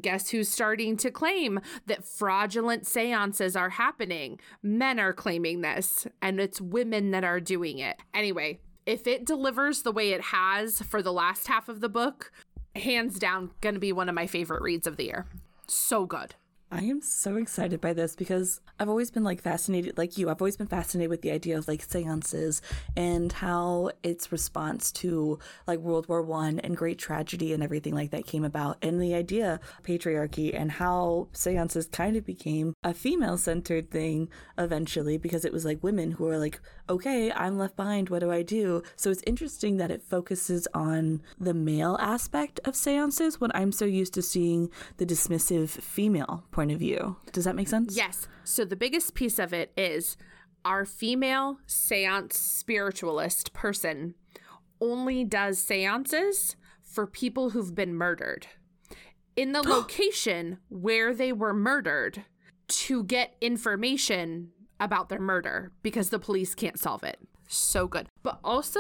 Guess 0.01 0.31
who's 0.31 0.50
starting 0.50 0.98
to 0.98 1.12
claim 1.12 1.60
that 1.86 2.03
fraudulent 2.03 2.88
seances 2.88 3.55
are 3.55 3.69
happening? 3.69 4.39
Men 4.63 5.00
are 5.00 5.13
claiming 5.13 5.62
this, 5.62 6.07
and 6.19 6.39
it's 6.39 6.60
women 6.60 7.12
that 7.12 7.24
are 7.24 7.39
doing 7.39 7.77
it. 7.77 7.98
Anyway, 8.12 8.60
if 8.85 9.07
it 9.07 9.25
delivers 9.25 9.81
the 9.81 9.91
way 9.91 10.11
it 10.11 10.21
has 10.21 10.81
for 10.81 11.01
the 11.01 11.13
last 11.13 11.47
half 11.47 11.69
of 11.69 11.81
the 11.81 11.89
book, 11.89 12.31
hands 12.75 13.19
down, 13.19 13.51
going 13.61 13.75
to 13.75 13.79
be 13.79 13.91
one 13.91 14.09
of 14.09 14.15
my 14.15 14.27
favorite 14.27 14.61
reads 14.61 14.87
of 14.87 14.97
the 14.97 15.05
year. 15.05 15.25
So 15.67 16.05
good. 16.05 16.35
I 16.74 16.86
am 16.86 17.01
so 17.03 17.36
excited 17.36 17.80
by 17.82 17.94
this 17.94 18.15
because 18.15 18.60
I've 18.80 18.89
always 18.89 19.12
been 19.12 19.24
like 19.24 19.39
fascinated, 19.39 19.96
like 19.96 20.18
you, 20.18 20.27
I've 20.27 20.42
always 20.42 20.58
been 20.58 20.65
fascinated 20.65 21.12
with 21.12 21.22
the 21.22 21.30
idea 21.30 21.56
of 21.56 21.68
like 21.68 21.84
seances 21.84 22.63
and 22.98 23.32
how 23.32 23.92
its 24.01 24.32
response 24.32 24.92
to 24.94 25.38
like 25.68 25.77
World 25.77 26.08
War 26.10 26.24
One 26.24 26.58
and 26.60 26.75
great 26.75 26.98
tragedy 26.98 27.53
and 27.53 27.62
everything 27.62 27.94
like 27.94 28.10
that 28.10 28.25
came 28.25 28.44
about, 28.44 28.77
and 28.82 29.00
the 29.00 29.13
idea 29.13 29.60
patriarchy 29.84 30.60
and 30.60 30.72
how 30.72 31.27
seances 31.32 31.88
kind 31.88 32.18
of 32.18 32.25
became 32.25 32.74
a 32.84 32.96
female 32.96 33.38
centered 33.38 33.92
thing 33.92 34.27
eventually 34.58 35.20
because 35.20 35.46
it 35.46 35.53
was 35.53 35.65
like 35.65 35.84
women 35.84 36.13
who 36.13 36.24
were 36.24 36.39
like, 36.39 36.60
okay, 36.89 37.32
I'm 37.32 37.60
left 37.60 37.75
behind, 37.75 38.10
what 38.10 38.20
do 38.20 38.32
I 38.32 38.42
do? 38.42 38.82
So 38.96 39.12
it's 39.12 39.24
interesting 39.27 39.77
that 39.77 39.92
it 39.92 40.01
focuses 40.01 40.68
on 40.74 41.22
the 41.39 41.53
male 41.53 41.98
aspect 42.00 42.60
of 42.65 42.75
seances 42.75 43.39
when 43.39 43.51
I'm 43.53 43.72
so 43.72 43.86
used 43.86 44.15
to 44.15 44.24
seeing 44.24 44.72
the 44.98 45.06
dismissive 45.06 45.70
female 45.70 46.46
point 46.50 46.62
of 46.72 46.79
view. 46.79 47.17
Does 47.32 47.46
that 47.46 47.55
make 47.55 47.67
sense? 47.67 47.96
Yes. 47.96 48.27
So 48.43 48.65
the 48.65 48.75
biggest 48.75 49.13
piece 49.13 49.39
of 49.39 49.53
it 49.53 49.72
is 49.77 50.17
our 50.65 50.86
female 50.86 51.58
seance 51.67 52.38
spiritualist 52.38 53.53
person 53.53 54.15
only 54.79 55.24
does 55.24 55.60
seances 55.60 56.55
for 56.82 57.08
people 57.08 57.51
who've 57.51 57.75
been 57.75 57.93
murdered 57.96 58.48
in 59.36 59.51
the 59.51 59.62
location 59.67 60.60
where 60.70 61.13
they 61.13 61.32
were 61.34 61.53
murdered 61.53 62.24
to 62.67 63.03
get 63.03 63.36
information 63.41 64.51
about 64.79 65.10
their 65.10 65.20
murder 65.20 65.72
because 65.82 66.10
the 66.10 66.20
police 66.20 66.55
can't 66.55 66.79
solve 66.79 67.03
it. 67.03 67.20
so 67.48 67.88
good. 67.88 68.08
But 68.24 68.39
also, 68.43 68.79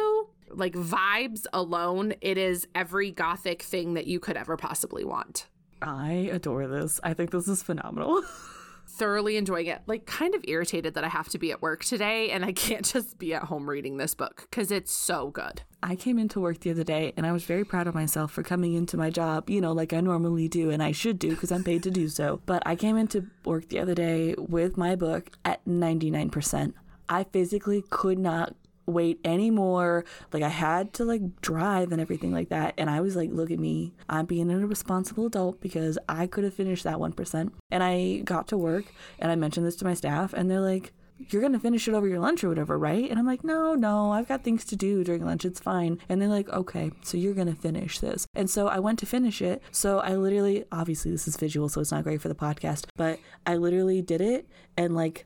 like 0.49 0.73
vibes 0.73 1.45
alone, 1.53 2.13
it 2.21 2.37
is 2.37 2.67
every 2.75 3.11
gothic 3.11 3.61
thing 3.61 3.93
that 3.93 4.07
you 4.07 4.19
could 4.19 4.35
ever 4.37 4.57
possibly 4.57 5.03
want. 5.03 5.47
I 5.83 6.29
adore 6.31 6.67
this. 6.67 6.99
I 7.03 7.13
think 7.13 7.31
this 7.31 7.47
is 7.47 7.63
phenomenal. 7.63 8.21
Thoroughly 8.87 9.37
enjoying 9.37 9.67
it. 9.67 9.81
Like, 9.87 10.05
kind 10.05 10.35
of 10.35 10.43
irritated 10.47 10.93
that 10.95 11.03
I 11.03 11.07
have 11.07 11.29
to 11.29 11.39
be 11.39 11.51
at 11.51 11.61
work 11.61 11.83
today 11.83 12.31
and 12.31 12.45
I 12.45 12.51
can't 12.51 12.85
just 12.93 13.17
be 13.17 13.33
at 13.33 13.43
home 13.43 13.69
reading 13.69 13.97
this 13.97 14.13
book 14.13 14.47
because 14.49 14.71
it's 14.71 14.91
so 14.91 15.29
good. 15.29 15.63
I 15.81 15.95
came 15.95 16.19
into 16.19 16.39
work 16.39 16.59
the 16.59 16.71
other 16.71 16.83
day 16.83 17.13
and 17.17 17.25
I 17.25 17.31
was 17.31 17.43
very 17.43 17.63
proud 17.63 17.87
of 17.87 17.95
myself 17.95 18.31
for 18.31 18.43
coming 18.43 18.73
into 18.73 18.95
my 18.97 19.09
job, 19.09 19.49
you 19.49 19.61
know, 19.61 19.71
like 19.71 19.93
I 19.93 20.01
normally 20.01 20.47
do 20.47 20.69
and 20.69 20.81
I 20.81 20.91
should 20.91 21.19
do 21.19 21.29
because 21.29 21.51
I'm 21.51 21.63
paid 21.63 21.83
to 21.83 21.91
do 21.91 22.07
so. 22.07 22.41
But 22.45 22.63
I 22.65 22.75
came 22.75 22.97
into 22.97 23.27
work 23.45 23.69
the 23.69 23.79
other 23.79 23.95
day 23.95 24.35
with 24.37 24.77
my 24.77 24.95
book 24.95 25.31
at 25.43 25.65
99%. 25.65 26.73
I 27.09 27.25
physically 27.25 27.83
could 27.89 28.17
not 28.17 28.55
wait 28.85 29.19
anymore. 29.23 30.05
Like 30.31 30.43
I 30.43 30.49
had 30.49 30.93
to 30.93 31.05
like 31.05 31.41
drive 31.41 31.91
and 31.91 32.01
everything 32.01 32.31
like 32.31 32.49
that. 32.49 32.73
And 32.77 32.89
I 32.89 33.01
was 33.01 33.15
like, 33.15 33.29
look 33.31 33.51
at 33.51 33.59
me. 33.59 33.93
I'm 34.09 34.25
being 34.25 34.51
a 34.51 34.67
responsible 34.67 35.27
adult 35.27 35.61
because 35.61 35.97
I 36.09 36.27
could 36.27 36.43
have 36.43 36.53
finished 36.53 36.83
that 36.83 36.97
1%. 36.97 37.51
And 37.71 37.83
I 37.83 38.17
got 38.19 38.47
to 38.49 38.57
work 38.57 38.85
and 39.19 39.31
I 39.31 39.35
mentioned 39.35 39.65
this 39.65 39.75
to 39.77 39.85
my 39.85 39.93
staff 39.93 40.33
and 40.33 40.49
they're 40.49 40.59
like, 40.59 40.93
you're 41.29 41.41
going 41.41 41.53
to 41.53 41.59
finish 41.59 41.87
it 41.87 41.93
over 41.93 42.07
your 42.07 42.19
lunch 42.19 42.43
or 42.43 42.49
whatever, 42.49 42.77
right? 42.77 43.09
And 43.09 43.19
I'm 43.19 43.25
like, 43.25 43.43
no, 43.43 43.75
no, 43.75 44.11
I've 44.11 44.27
got 44.27 44.43
things 44.43 44.65
to 44.65 44.75
do 44.75 45.03
during 45.03 45.25
lunch. 45.25 45.45
It's 45.45 45.59
fine. 45.59 45.99
And 46.09 46.21
they're 46.21 46.27
like, 46.27 46.49
okay, 46.49 46.91
so 47.01 47.17
you're 47.17 47.33
going 47.33 47.47
to 47.47 47.55
finish 47.55 47.99
this. 47.99 48.25
And 48.33 48.49
so 48.49 48.67
I 48.67 48.79
went 48.79 48.99
to 48.99 49.05
finish 49.05 49.41
it. 49.41 49.61
So 49.71 49.99
I 49.99 50.15
literally, 50.15 50.65
obviously, 50.71 51.11
this 51.11 51.27
is 51.27 51.37
visual, 51.37 51.69
so 51.69 51.81
it's 51.81 51.91
not 51.91 52.03
great 52.03 52.21
for 52.21 52.29
the 52.29 52.35
podcast, 52.35 52.85
but 52.95 53.19
I 53.45 53.55
literally 53.55 54.01
did 54.01 54.21
it 54.21 54.47
and 54.75 54.95
like 54.95 55.25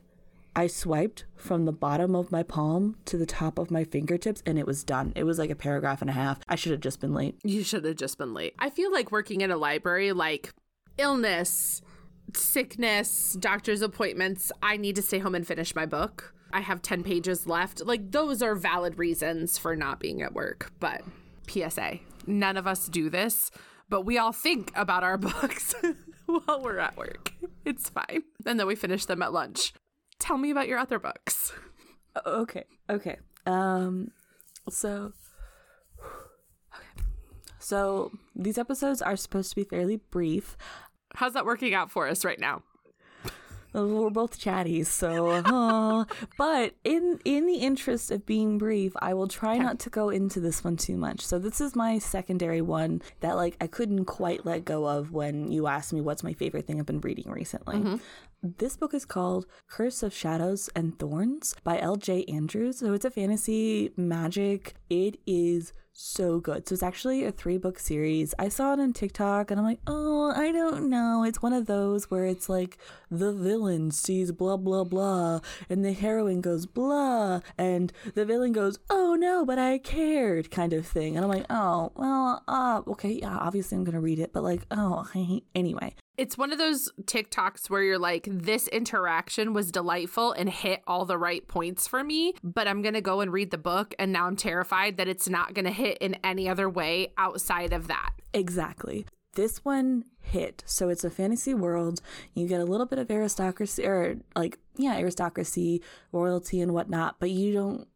I 0.58 0.66
swiped 0.66 1.24
from 1.36 1.66
the 1.66 1.72
bottom 1.72 2.16
of 2.16 2.32
my 2.32 2.42
palm 2.42 2.96
to 3.04 3.16
the 3.16 3.26
top 3.26 3.60
of 3.60 3.70
my 3.70 3.84
fingertips 3.84 4.42
and 4.44 4.58
it 4.58 4.66
was 4.66 4.82
done. 4.82 5.12
It 5.14 5.22
was 5.22 5.38
like 5.38 5.50
a 5.50 5.54
paragraph 5.54 6.00
and 6.00 6.10
a 6.10 6.14
half. 6.14 6.40
I 6.48 6.56
should 6.56 6.72
have 6.72 6.80
just 6.80 6.98
been 6.98 7.14
late. 7.14 7.38
You 7.44 7.62
should 7.62 7.84
have 7.84 7.94
just 7.94 8.18
been 8.18 8.34
late. 8.34 8.56
I 8.58 8.68
feel 8.68 8.90
like 8.90 9.12
working 9.12 9.42
in 9.42 9.52
a 9.52 9.56
library, 9.56 10.10
like 10.10 10.52
illness, 10.96 11.80
sickness, 12.34 13.36
doctor's 13.38 13.82
appointments, 13.82 14.50
I 14.60 14.78
need 14.78 14.96
to 14.96 15.02
stay 15.02 15.20
home 15.20 15.36
and 15.36 15.46
finish 15.46 15.76
my 15.76 15.86
book. 15.86 16.34
I 16.52 16.62
have 16.62 16.82
10 16.82 17.04
pages 17.04 17.46
left. 17.46 17.86
Like, 17.86 18.10
those 18.10 18.42
are 18.42 18.56
valid 18.56 18.98
reasons 18.98 19.58
for 19.58 19.76
not 19.76 20.00
being 20.00 20.22
at 20.22 20.34
work. 20.34 20.72
But 20.80 21.02
PSA, 21.46 22.00
none 22.26 22.56
of 22.56 22.66
us 22.66 22.88
do 22.88 23.08
this, 23.08 23.52
but 23.88 24.00
we 24.00 24.18
all 24.18 24.32
think 24.32 24.72
about 24.74 25.04
our 25.04 25.18
books 25.18 25.72
while 26.26 26.60
we're 26.60 26.80
at 26.80 26.96
work. 26.96 27.32
It's 27.64 27.88
fine. 27.88 28.24
And 28.44 28.58
then 28.58 28.66
we 28.66 28.74
finish 28.74 29.04
them 29.04 29.22
at 29.22 29.32
lunch 29.32 29.72
tell 30.18 30.38
me 30.38 30.50
about 30.50 30.68
your 30.68 30.78
other 30.78 30.98
books. 30.98 31.52
Okay. 32.26 32.64
Okay. 32.90 33.16
Um 33.46 34.10
so 34.68 35.12
okay. 36.74 37.04
So 37.58 38.12
these 38.34 38.58
episodes 38.58 39.02
are 39.02 39.16
supposed 39.16 39.50
to 39.50 39.56
be 39.56 39.64
fairly 39.64 39.96
brief. 39.96 40.56
How's 41.14 41.34
that 41.34 41.44
working 41.44 41.74
out 41.74 41.90
for 41.90 42.08
us 42.08 42.24
right 42.24 42.38
now? 42.38 42.62
we're 43.74 44.10
both 44.10 44.38
chatty, 44.38 44.82
so 44.84 45.28
uh, 45.30 46.04
but 46.38 46.74
in 46.84 47.20
in 47.24 47.46
the 47.46 47.56
interest 47.56 48.10
of 48.10 48.24
being 48.26 48.58
brief, 48.58 48.92
I 49.00 49.14
will 49.14 49.28
try 49.28 49.54
okay. 49.54 49.62
not 49.62 49.78
to 49.80 49.90
go 49.90 50.08
into 50.10 50.40
this 50.40 50.64
one 50.64 50.76
too 50.76 50.96
much. 50.96 51.20
So 51.20 51.38
this 51.38 51.60
is 51.60 51.76
my 51.76 51.98
secondary 51.98 52.60
one 52.60 53.02
that 53.20 53.36
like 53.36 53.56
I 53.60 53.66
couldn't 53.66 54.06
quite 54.06 54.46
let 54.46 54.64
go 54.64 54.86
of 54.86 55.12
when 55.12 55.52
you 55.52 55.66
asked 55.66 55.92
me 55.92 56.00
what's 56.00 56.22
my 56.22 56.32
favorite 56.32 56.66
thing 56.66 56.80
I've 56.80 56.86
been 56.86 57.00
reading 57.00 57.30
recently. 57.30 57.76
Mm-hmm. 57.76 57.96
This 58.40 58.76
book 58.76 58.94
is 58.94 59.04
called 59.04 59.46
Curse 59.66 60.04
of 60.04 60.14
Shadows 60.14 60.70
and 60.76 60.96
Thorns 60.96 61.56
by 61.64 61.80
L.J. 61.80 62.24
Andrews. 62.26 62.78
So 62.78 62.92
it's 62.92 63.04
a 63.04 63.10
fantasy 63.10 63.90
magic. 63.96 64.76
It 64.88 65.18
is 65.26 65.72
so 65.92 66.38
good. 66.38 66.68
So 66.68 66.74
it's 66.74 66.82
actually 66.84 67.24
a 67.24 67.32
three 67.32 67.58
book 67.58 67.80
series. 67.80 68.36
I 68.38 68.48
saw 68.48 68.74
it 68.74 68.78
on 68.78 68.92
TikTok 68.92 69.50
and 69.50 69.58
I'm 69.58 69.66
like, 69.66 69.80
oh, 69.88 70.32
I 70.36 70.52
don't 70.52 70.88
know. 70.88 71.24
It's 71.24 71.42
one 71.42 71.52
of 71.52 71.66
those 71.66 72.12
where 72.12 72.26
it's 72.26 72.48
like 72.48 72.78
the 73.10 73.32
villain 73.32 73.90
sees 73.90 74.30
blah, 74.30 74.56
blah, 74.56 74.84
blah, 74.84 75.40
and 75.68 75.84
the 75.84 75.92
heroine 75.92 76.40
goes 76.40 76.64
blah, 76.64 77.40
and 77.58 77.92
the 78.14 78.24
villain 78.24 78.52
goes, 78.52 78.78
oh 78.88 79.16
no, 79.16 79.44
but 79.44 79.58
I 79.58 79.78
cared 79.78 80.52
kind 80.52 80.72
of 80.72 80.86
thing. 80.86 81.16
And 81.16 81.24
I'm 81.24 81.30
like, 81.30 81.46
oh, 81.50 81.90
well, 81.96 82.44
uh, 82.46 82.82
okay, 82.86 83.18
yeah, 83.20 83.36
obviously 83.36 83.76
I'm 83.76 83.82
going 83.82 83.96
to 83.96 84.00
read 84.00 84.20
it, 84.20 84.32
but 84.32 84.44
like, 84.44 84.64
oh, 84.70 85.08
anyway 85.56 85.96
it's 86.18 86.36
one 86.36 86.52
of 86.52 86.58
those 86.58 86.90
TikToks 87.04 87.70
where 87.70 87.82
you're 87.82 87.98
like, 87.98 88.28
this 88.30 88.68
interaction 88.68 89.54
was 89.54 89.70
delightful 89.72 90.32
and 90.32 90.50
hit 90.50 90.82
all 90.86 91.04
the 91.04 91.16
right 91.16 91.46
points 91.48 91.86
for 91.86 92.04
me, 92.04 92.34
but 92.42 92.68
I'm 92.68 92.82
going 92.82 92.94
to 92.94 93.00
go 93.00 93.20
and 93.20 93.32
read 93.32 93.50
the 93.50 93.58
book. 93.58 93.94
And 93.98 94.12
now 94.12 94.26
I'm 94.26 94.36
terrified 94.36 94.96
that 94.96 95.08
it's 95.08 95.28
not 95.28 95.54
going 95.54 95.64
to 95.64 95.70
hit 95.70 95.98
in 95.98 96.16
any 96.24 96.48
other 96.48 96.68
way 96.68 97.12
outside 97.16 97.72
of 97.72 97.86
that. 97.86 98.10
Exactly. 98.34 99.06
This 99.34 99.64
one 99.64 100.04
hit. 100.20 100.64
So 100.66 100.88
it's 100.88 101.04
a 101.04 101.10
fantasy 101.10 101.54
world. 101.54 102.00
You 102.34 102.48
get 102.48 102.60
a 102.60 102.64
little 102.64 102.86
bit 102.86 102.98
of 102.98 103.10
aristocracy, 103.10 103.86
or 103.86 104.16
like, 104.34 104.58
yeah, 104.76 104.96
aristocracy, 104.98 105.82
royalty, 106.10 106.60
and 106.60 106.74
whatnot, 106.74 107.20
but 107.20 107.30
you 107.30 107.52
don't 107.52 107.86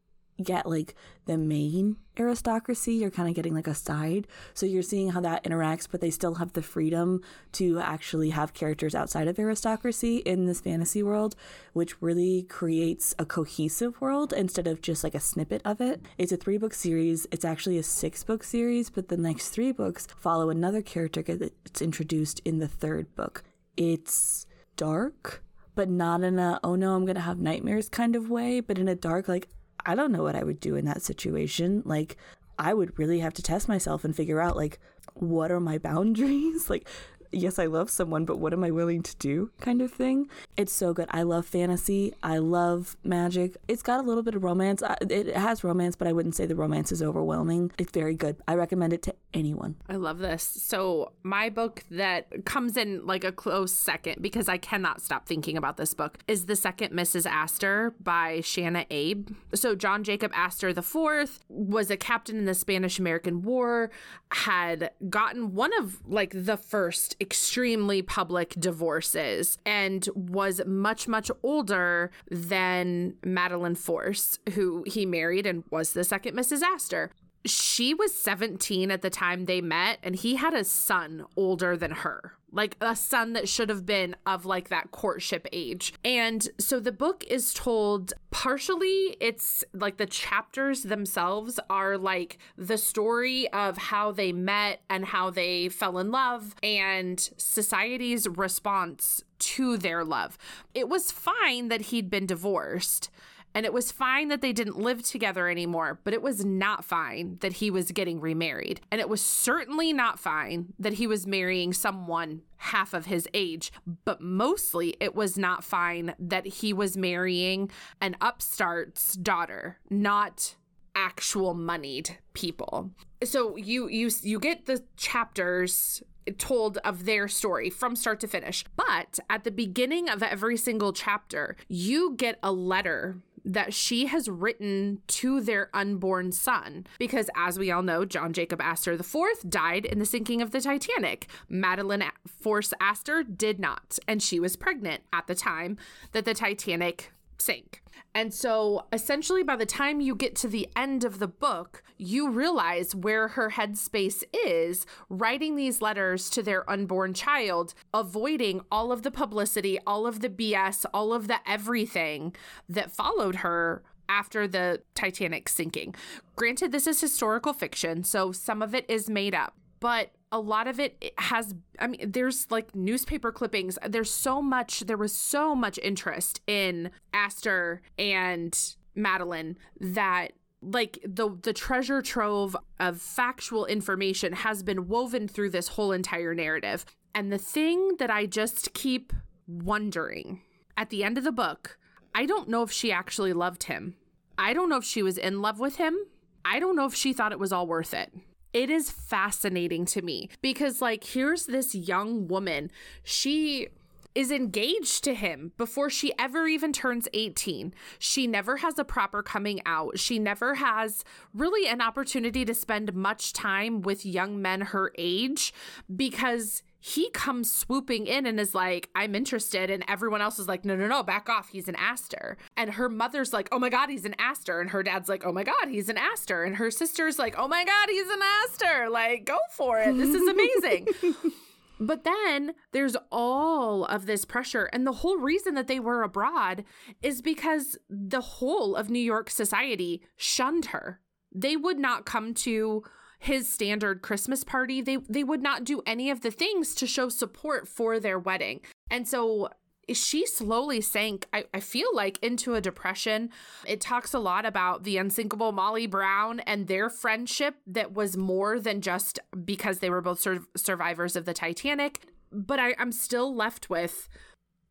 get 0.42 0.66
like 0.66 0.94
the 1.26 1.38
main 1.38 1.96
aristocracy, 2.18 2.94
you're 2.94 3.10
kind 3.10 3.28
of 3.28 3.34
getting 3.34 3.54
like 3.54 3.66
a 3.66 3.74
side. 3.74 4.26
So 4.54 4.66
you're 4.66 4.82
seeing 4.82 5.10
how 5.10 5.20
that 5.20 5.44
interacts, 5.44 5.86
but 5.90 6.00
they 6.00 6.10
still 6.10 6.36
have 6.36 6.52
the 6.52 6.62
freedom 6.62 7.22
to 7.52 7.78
actually 7.78 8.30
have 8.30 8.54
characters 8.54 8.94
outside 8.94 9.28
of 9.28 9.38
aristocracy 9.38 10.16
in 10.18 10.46
this 10.46 10.60
fantasy 10.60 11.02
world, 11.02 11.36
which 11.72 12.00
really 12.02 12.42
creates 12.42 13.14
a 13.18 13.24
cohesive 13.24 14.00
world 14.00 14.32
instead 14.32 14.66
of 14.66 14.82
just 14.82 15.04
like 15.04 15.14
a 15.14 15.20
snippet 15.20 15.62
of 15.64 15.80
it. 15.80 16.02
It's 16.18 16.32
a 16.32 16.36
three 16.36 16.58
book 16.58 16.74
series. 16.74 17.26
It's 17.30 17.44
actually 17.44 17.78
a 17.78 17.82
six 17.82 18.24
book 18.24 18.42
series, 18.42 18.90
but 18.90 19.08
the 19.08 19.16
next 19.16 19.50
three 19.50 19.72
books 19.72 20.06
follow 20.16 20.50
another 20.50 20.82
character 20.82 21.22
that's 21.22 21.82
introduced 21.82 22.40
in 22.44 22.58
the 22.58 22.68
third 22.68 23.14
book. 23.14 23.44
It's 23.76 24.46
dark, 24.76 25.42
but 25.74 25.88
not 25.88 26.22
in 26.22 26.38
a, 26.38 26.58
oh 26.64 26.74
no, 26.74 26.94
I'm 26.94 27.06
to 27.06 27.20
have 27.20 27.38
nightmares 27.38 27.88
kind 27.88 28.16
of 28.16 28.28
way, 28.28 28.60
but 28.60 28.78
in 28.78 28.88
a 28.88 28.94
dark, 28.94 29.28
like, 29.28 29.48
I 29.84 29.94
don't 29.94 30.12
know 30.12 30.22
what 30.22 30.36
I 30.36 30.44
would 30.44 30.60
do 30.60 30.76
in 30.76 30.84
that 30.86 31.02
situation. 31.02 31.82
Like, 31.84 32.16
I 32.58 32.74
would 32.74 32.98
really 32.98 33.20
have 33.20 33.34
to 33.34 33.42
test 33.42 33.68
myself 33.68 34.04
and 34.04 34.14
figure 34.14 34.40
out, 34.40 34.56
like, 34.56 34.78
what 35.14 35.50
are 35.50 35.60
my 35.60 35.78
boundaries? 35.90 36.70
like, 36.70 36.88
yes, 37.32 37.58
I 37.58 37.66
love 37.66 37.90
someone, 37.90 38.24
but 38.24 38.38
what 38.38 38.52
am 38.52 38.64
I 38.64 38.70
willing 38.70 39.02
to 39.02 39.16
do 39.16 39.50
kind 39.60 39.80
of 39.80 39.92
thing. 39.92 40.28
It's 40.56 40.72
so 40.72 40.92
good. 40.92 41.06
I 41.10 41.22
love 41.22 41.46
fantasy. 41.46 42.12
I 42.22 42.38
love 42.38 42.96
magic. 43.04 43.56
It's 43.68 43.82
got 43.82 44.00
a 44.00 44.02
little 44.02 44.22
bit 44.22 44.34
of 44.34 44.42
romance. 44.42 44.82
It 45.00 45.34
has 45.34 45.64
romance, 45.64 45.96
but 45.96 46.08
I 46.08 46.12
wouldn't 46.12 46.34
say 46.34 46.46
the 46.46 46.56
romance 46.56 46.92
is 46.92 47.02
overwhelming. 47.02 47.70
It's 47.78 47.92
very 47.92 48.14
good. 48.14 48.36
I 48.46 48.54
recommend 48.54 48.92
it 48.92 49.02
to 49.02 49.14
anyone. 49.32 49.76
I 49.88 49.96
love 49.96 50.18
this. 50.18 50.42
So, 50.42 51.12
my 51.22 51.48
book 51.48 51.84
that 51.90 52.44
comes 52.44 52.76
in 52.76 53.06
like 53.06 53.24
a 53.24 53.32
close 53.32 53.72
second 53.72 54.20
because 54.20 54.48
I 54.48 54.58
cannot 54.58 55.00
stop 55.00 55.26
thinking 55.26 55.56
about 55.56 55.76
this 55.76 55.94
book 55.94 56.18
is 56.28 56.46
The 56.46 56.56
Second 56.56 56.92
Mrs. 56.92 57.26
Astor 57.26 57.94
by 58.00 58.38
Shana 58.38 58.86
Abé. 58.88 59.34
So, 59.54 59.74
John 59.74 60.04
Jacob 60.04 60.32
Astor 60.34 60.68
IV 60.68 61.40
was 61.48 61.90
a 61.90 61.96
captain 61.96 62.36
in 62.36 62.44
the 62.44 62.54
Spanish 62.54 62.98
American 62.98 63.42
War, 63.42 63.90
had 64.32 64.90
gotten 65.08 65.54
one 65.54 65.70
of 65.78 66.00
like 66.06 66.32
the 66.34 66.56
first 66.56 67.16
extremely 67.23 68.02
public 68.02 68.50
divorces 68.59 69.57
and 69.64 70.09
was 70.14 70.61
much, 70.67 71.07
much 71.07 71.31
older 71.45 72.11
than 72.29 73.14
Madeleine 73.25 73.76
Force, 73.76 74.41
who 74.55 74.83
he 74.87 75.07
married 75.07 75.47
and 75.47 75.62
was 75.71 75.93
the 75.93 76.02
second 76.02 76.37
Mrs. 76.37 76.62
Astor 76.62 77.11
she 77.44 77.94
was 77.94 78.14
17 78.14 78.90
at 78.90 79.02
the 79.02 79.11
time 79.11 79.44
they 79.44 79.61
met 79.61 79.99
and 80.02 80.16
he 80.16 80.37
had 80.37 80.54
a 80.54 80.64
son 80.64 81.25
older 81.37 81.76
than 81.76 81.90
her 81.90 82.34
like 82.52 82.76
a 82.80 82.94
son 82.94 83.32
that 83.32 83.49
should 83.49 83.70
have 83.70 83.87
been 83.87 84.14
of 84.26 84.44
like 84.44 84.68
that 84.68 84.90
courtship 84.90 85.49
age. 85.52 85.94
And 86.04 86.46
so 86.58 86.78
the 86.78 86.92
book 86.92 87.25
is 87.25 87.54
told 87.54 88.12
partially 88.30 89.16
it's 89.20 89.64
like 89.72 89.96
the 89.96 90.06
chapters 90.06 90.82
themselves 90.82 91.58
are 91.70 91.96
like 91.96 92.38
the 92.56 92.78
story 92.78 93.50
of 93.52 93.78
how 93.78 94.12
they 94.12 94.32
met 94.32 94.82
and 94.90 95.06
how 95.06 95.30
they 95.30 95.70
fell 95.70 95.99
in 95.99 96.11
love 96.11 96.54
and 96.62 97.18
society's 97.37 98.28
response 98.28 99.25
to 99.38 99.78
their 99.78 100.04
love. 100.04 100.37
It 100.75 100.88
was 100.88 101.11
fine 101.11 101.68
that 101.68 101.80
he'd 101.82 102.11
been 102.11 102.26
divorced 102.26 103.11
and 103.54 103.66
it 103.66 103.73
was 103.73 103.92
fine 103.92 104.28
that 104.28 104.40
they 104.40 104.52
didn't 104.52 104.78
live 104.78 105.02
together 105.02 105.49
anymore, 105.49 106.00
but 106.04 106.14
it 106.14 106.23
was 106.23 106.44
not 106.44 106.85
fine 106.85 107.38
that 107.40 107.54
he 107.54 107.71
was 107.71 107.92
getting 107.92 108.21
remarried. 108.21 108.80
And 108.90 109.00
it 109.00 109.09
was 109.09 109.21
certainly 109.21 109.92
not 109.92 110.18
fine 110.18 110.73
that 110.78 110.94
he 110.94 111.06
was 111.06 111.26
marrying 111.26 111.73
someone 111.73 112.42
half 112.56 112.94
of 112.94 113.06
his 113.06 113.28
age. 113.35 113.73
But 114.04 114.21
mostly 114.21 114.97
it 115.00 115.14
was 115.14 115.37
not 115.37 115.64
fine 115.64 116.14
that 116.18 116.47
he 116.47 116.73
was 116.73 116.97
marrying 116.97 117.71
an 118.00 118.16
upstart's 118.21 119.14
daughter, 119.14 119.78
not 119.90 120.56
actual 120.94 121.54
moneyed 121.54 122.18
people. 122.35 122.90
So 123.25 123.56
you 123.56 123.88
you 123.88 124.11
you 124.23 124.38
get 124.38 124.66
the 124.66 124.82
chapters 124.97 126.02
told 126.38 126.78
of 126.78 127.04
their 127.04 127.28
story 127.28 127.71
from 127.71 127.97
start 127.97 128.21
to 128.21 128.28
finish. 128.28 128.64
But 128.76 129.18
at 129.28 129.44
the 129.44 129.50
beginning 129.50 130.09
of 130.09 130.23
every 130.23 130.56
single 130.56 130.92
chapter, 130.92 131.56
you 131.68 132.14
get 132.16 132.38
a 132.42 132.52
letter 132.52 133.16
that 133.44 133.75
she 133.75 134.06
has 134.06 134.28
written 134.28 135.00
to 135.08 135.40
their 135.40 135.68
unborn 135.75 136.32
son. 136.32 136.87
Because, 136.99 137.28
as 137.37 137.58
we 137.58 137.70
all 137.70 137.82
know, 137.82 138.04
John 138.04 138.32
Jacob 138.32 138.61
Astor 138.61 138.92
IV 138.92 139.49
died 139.49 139.84
in 139.84 139.99
the 139.99 140.06
sinking 140.06 140.42
of 140.42 140.50
the 140.50 140.61
Titanic. 140.61 141.28
Madeleine 141.49 142.11
Force 142.26 142.72
Astor 142.80 143.22
did 143.22 143.58
not, 143.58 143.99
and 144.06 144.22
she 144.22 144.38
was 144.38 144.56
pregnant 144.56 145.02
at 145.12 145.26
the 145.26 145.34
time 145.34 145.76
that 146.12 146.25
the 146.25 146.34
Titanic 146.34 147.12
sank. 147.42 147.82
And 148.14 148.32
so 148.32 148.87
essentially, 148.92 149.42
by 149.42 149.56
the 149.56 149.66
time 149.66 150.00
you 150.00 150.14
get 150.14 150.37
to 150.37 150.49
the 150.49 150.68
end 150.76 151.02
of 151.02 151.18
the 151.18 151.28
book, 151.28 151.82
you 151.96 152.28
realize 152.28 152.94
where 152.94 153.28
her 153.28 153.50
headspace 153.50 154.22
is 154.46 154.84
writing 155.08 155.56
these 155.56 155.80
letters 155.80 156.28
to 156.30 156.42
their 156.42 156.68
unborn 156.68 157.14
child, 157.14 157.75
avoiding 157.94 158.61
all 158.70 158.92
of 158.92 159.02
the 159.02 159.11
publicity, 159.11 159.78
all 159.87 160.06
of 160.06 160.20
the 160.20 160.28
BS, 160.28 160.84
all 160.92 161.14
of 161.14 161.26
the 161.26 161.38
everything 161.46 162.34
that 162.68 162.90
followed 162.90 163.37
her 163.37 163.82
after 164.08 164.46
the 164.46 164.82
Titanic 164.94 165.49
sinking. 165.49 165.94
Granted, 166.37 166.70
this 166.70 166.87
is 166.87 167.00
historical 167.00 167.54
fiction, 167.54 168.04
so 168.04 168.30
some 168.30 168.61
of 168.61 168.75
it 168.75 168.84
is 168.88 169.08
made 169.08 169.34
up, 169.34 169.54
but 169.80 170.11
a 170.32 170.40
lot 170.40 170.66
of 170.66 170.80
it 170.80 171.12
has 171.18 171.54
i 171.78 171.86
mean 171.86 172.10
there's 172.10 172.50
like 172.50 172.74
newspaper 172.74 173.30
clippings. 173.30 173.78
There's 173.86 174.10
so 174.10 174.40
much 174.40 174.80
there 174.80 174.96
was 174.96 175.12
so 175.12 175.54
much 175.54 175.78
interest 175.82 176.40
in 176.46 176.90
astor 177.12 177.82
and 177.98 178.58
madeleine 178.94 179.58
that 179.78 180.32
like 180.62 180.98
the 181.04 181.36
the 181.42 181.52
treasure 181.52 182.00
trove 182.00 182.56
of 182.80 183.00
factual 183.00 183.66
information 183.66 184.32
has 184.32 184.62
been 184.62 184.88
woven 184.88 185.28
through 185.28 185.50
this 185.50 185.68
whole 185.68 185.92
entire 185.92 186.34
narrative. 186.34 186.84
And 187.14 187.30
the 187.30 187.38
thing 187.38 187.96
that 187.98 188.10
i 188.10 188.24
just 188.26 188.72
keep 188.72 189.12
wondering 189.46 190.40
at 190.78 190.88
the 190.88 191.04
end 191.04 191.18
of 191.18 191.24
the 191.24 191.32
book 191.32 191.78
i 192.14 192.24
don't 192.24 192.48
know 192.48 192.62
if 192.62 192.72
she 192.72 192.90
actually 192.90 193.34
loved 193.34 193.64
him. 193.64 193.96
I 194.38 194.54
don't 194.54 194.70
know 194.70 194.78
if 194.78 194.84
she 194.84 195.02
was 195.02 195.18
in 195.18 195.42
love 195.42 195.60
with 195.60 195.76
him. 195.76 195.94
I 196.42 196.58
don't 196.58 196.74
know 196.74 196.86
if 196.86 196.94
she 196.94 197.12
thought 197.12 197.32
it 197.32 197.38
was 197.38 197.52
all 197.52 197.66
worth 197.66 197.92
it 197.92 198.10
it 198.52 198.71
is 198.71 198.90
fascinating 198.90 199.85
to 199.87 200.02
me 200.02 200.28
because 200.40 200.80
like 200.80 201.04
here's 201.04 201.47
this 201.47 201.75
young 201.75 202.28
woman 202.28 202.71
she 203.02 203.68
is 204.14 204.30
engaged 204.30 205.02
to 205.04 205.14
him 205.14 205.52
before 205.56 205.88
she 205.88 206.12
ever 206.18 206.47
even 206.47 206.73
turns 206.73 207.09
18. 207.14 207.73
She 207.99 208.26
never 208.26 208.59
has 208.59 208.78
a 208.78 208.85
proper 208.85 209.23
coming 209.23 209.61
out. 209.64 209.99
She 209.99 210.18
never 210.18 210.56
has 210.56 211.04
really 211.32 211.68
an 211.68 211.80
opportunity 211.80 212.44
to 212.44 212.54
spend 212.54 212.94
much 212.94 213.32
time 213.32 213.80
with 213.80 214.04
young 214.04 214.40
men 214.42 214.61
her 214.61 214.92
age 214.99 215.54
because 215.94 216.62
he 216.84 217.10
comes 217.10 217.50
swooping 217.50 218.08
in 218.08 218.26
and 218.26 218.40
is 218.40 218.56
like, 218.56 218.90
I'm 218.96 219.14
interested. 219.14 219.70
And 219.70 219.84
everyone 219.86 220.20
else 220.20 220.40
is 220.40 220.48
like, 220.48 220.64
no, 220.64 220.74
no, 220.74 220.88
no, 220.88 221.04
back 221.04 221.28
off. 221.28 221.48
He's 221.48 221.68
an 221.68 221.76
Astor. 221.76 222.36
And 222.56 222.72
her 222.72 222.88
mother's 222.88 223.32
like, 223.32 223.48
oh 223.52 223.60
my 223.60 223.68
God, 223.68 223.88
he's 223.88 224.04
an 224.04 224.16
Astor. 224.18 224.60
And 224.60 224.70
her 224.70 224.82
dad's 224.82 225.08
like, 225.08 225.24
oh 225.24 225.30
my 225.30 225.44
God, 225.44 225.68
he's 225.68 225.88
an 225.88 225.96
Astor. 225.96 226.42
And 226.42 226.56
her 226.56 226.72
sister's 226.72 227.20
like, 227.20 227.36
oh 227.38 227.46
my 227.46 227.64
God, 227.64 227.88
he's 227.88 228.08
an 228.08 228.20
Astor. 228.20 228.90
Like, 228.90 229.24
go 229.24 229.38
for 229.52 229.78
it. 229.78 229.96
This 229.96 230.12
is 230.12 230.28
amazing. 230.28 230.88
But 231.80 232.04
then 232.04 232.54
there's 232.70 232.96
all 233.10 233.84
of 233.86 234.06
this 234.06 234.24
pressure. 234.24 234.66
And 234.72 234.86
the 234.86 234.92
whole 234.92 235.18
reason 235.18 235.54
that 235.54 235.66
they 235.66 235.80
were 235.80 236.04
abroad 236.04 236.62
is 237.02 237.20
because 237.20 237.76
the 237.90 238.20
whole 238.20 238.76
of 238.76 238.88
New 238.88 239.00
York 239.00 239.30
society 239.30 240.00
shunned 240.16 240.66
her. 240.66 241.00
They 241.34 241.56
would 241.56 241.80
not 241.80 242.06
come 242.06 242.34
to 242.34 242.84
his 243.23 243.49
standard 243.49 244.02
Christmas 244.02 244.43
party. 244.43 244.81
They 244.81 244.97
they 245.09 245.23
would 245.23 245.43
not 245.43 245.62
do 245.62 245.81
any 245.87 246.11
of 246.11 246.23
the 246.23 246.31
things 246.33 246.75
to 246.75 246.87
show 246.88 247.09
support 247.09 247.69
for 247.69 248.00
their 248.00 248.19
wedding. 248.19 248.61
And 248.91 249.07
so 249.07 249.49
she 249.93 250.26
slowly 250.26 250.81
sank, 250.81 251.26
I, 251.33 251.45
I, 251.52 251.61
feel 251.61 251.88
like, 251.93 252.19
into 252.23 252.55
a 252.55 252.61
depression. 252.61 253.31
It 253.67 253.81
talks 253.81 254.14
a 254.14 254.19
lot 254.19 254.47
about 254.47 254.85
the 254.85 254.97
unsinkable 254.97 255.52
Molly 255.52 255.87
Brown 255.87 256.41
and 256.41 256.67
their 256.67 256.88
friendship 256.88 257.57
that 257.67 257.93
was 257.93 258.17
more 258.17 258.61
than 258.61 258.81
just 258.81 259.19
because 259.45 259.79
they 259.79 259.91
were 259.91 260.00
both 260.00 260.21
sur- 260.21 260.47
survivors 260.57 261.17
of 261.17 261.25
the 261.25 261.35
Titanic. 261.35 262.00
But 262.31 262.59
I, 262.59 262.75
I'm 262.79 262.93
still 262.93 263.35
left 263.35 263.71
with 263.71 264.09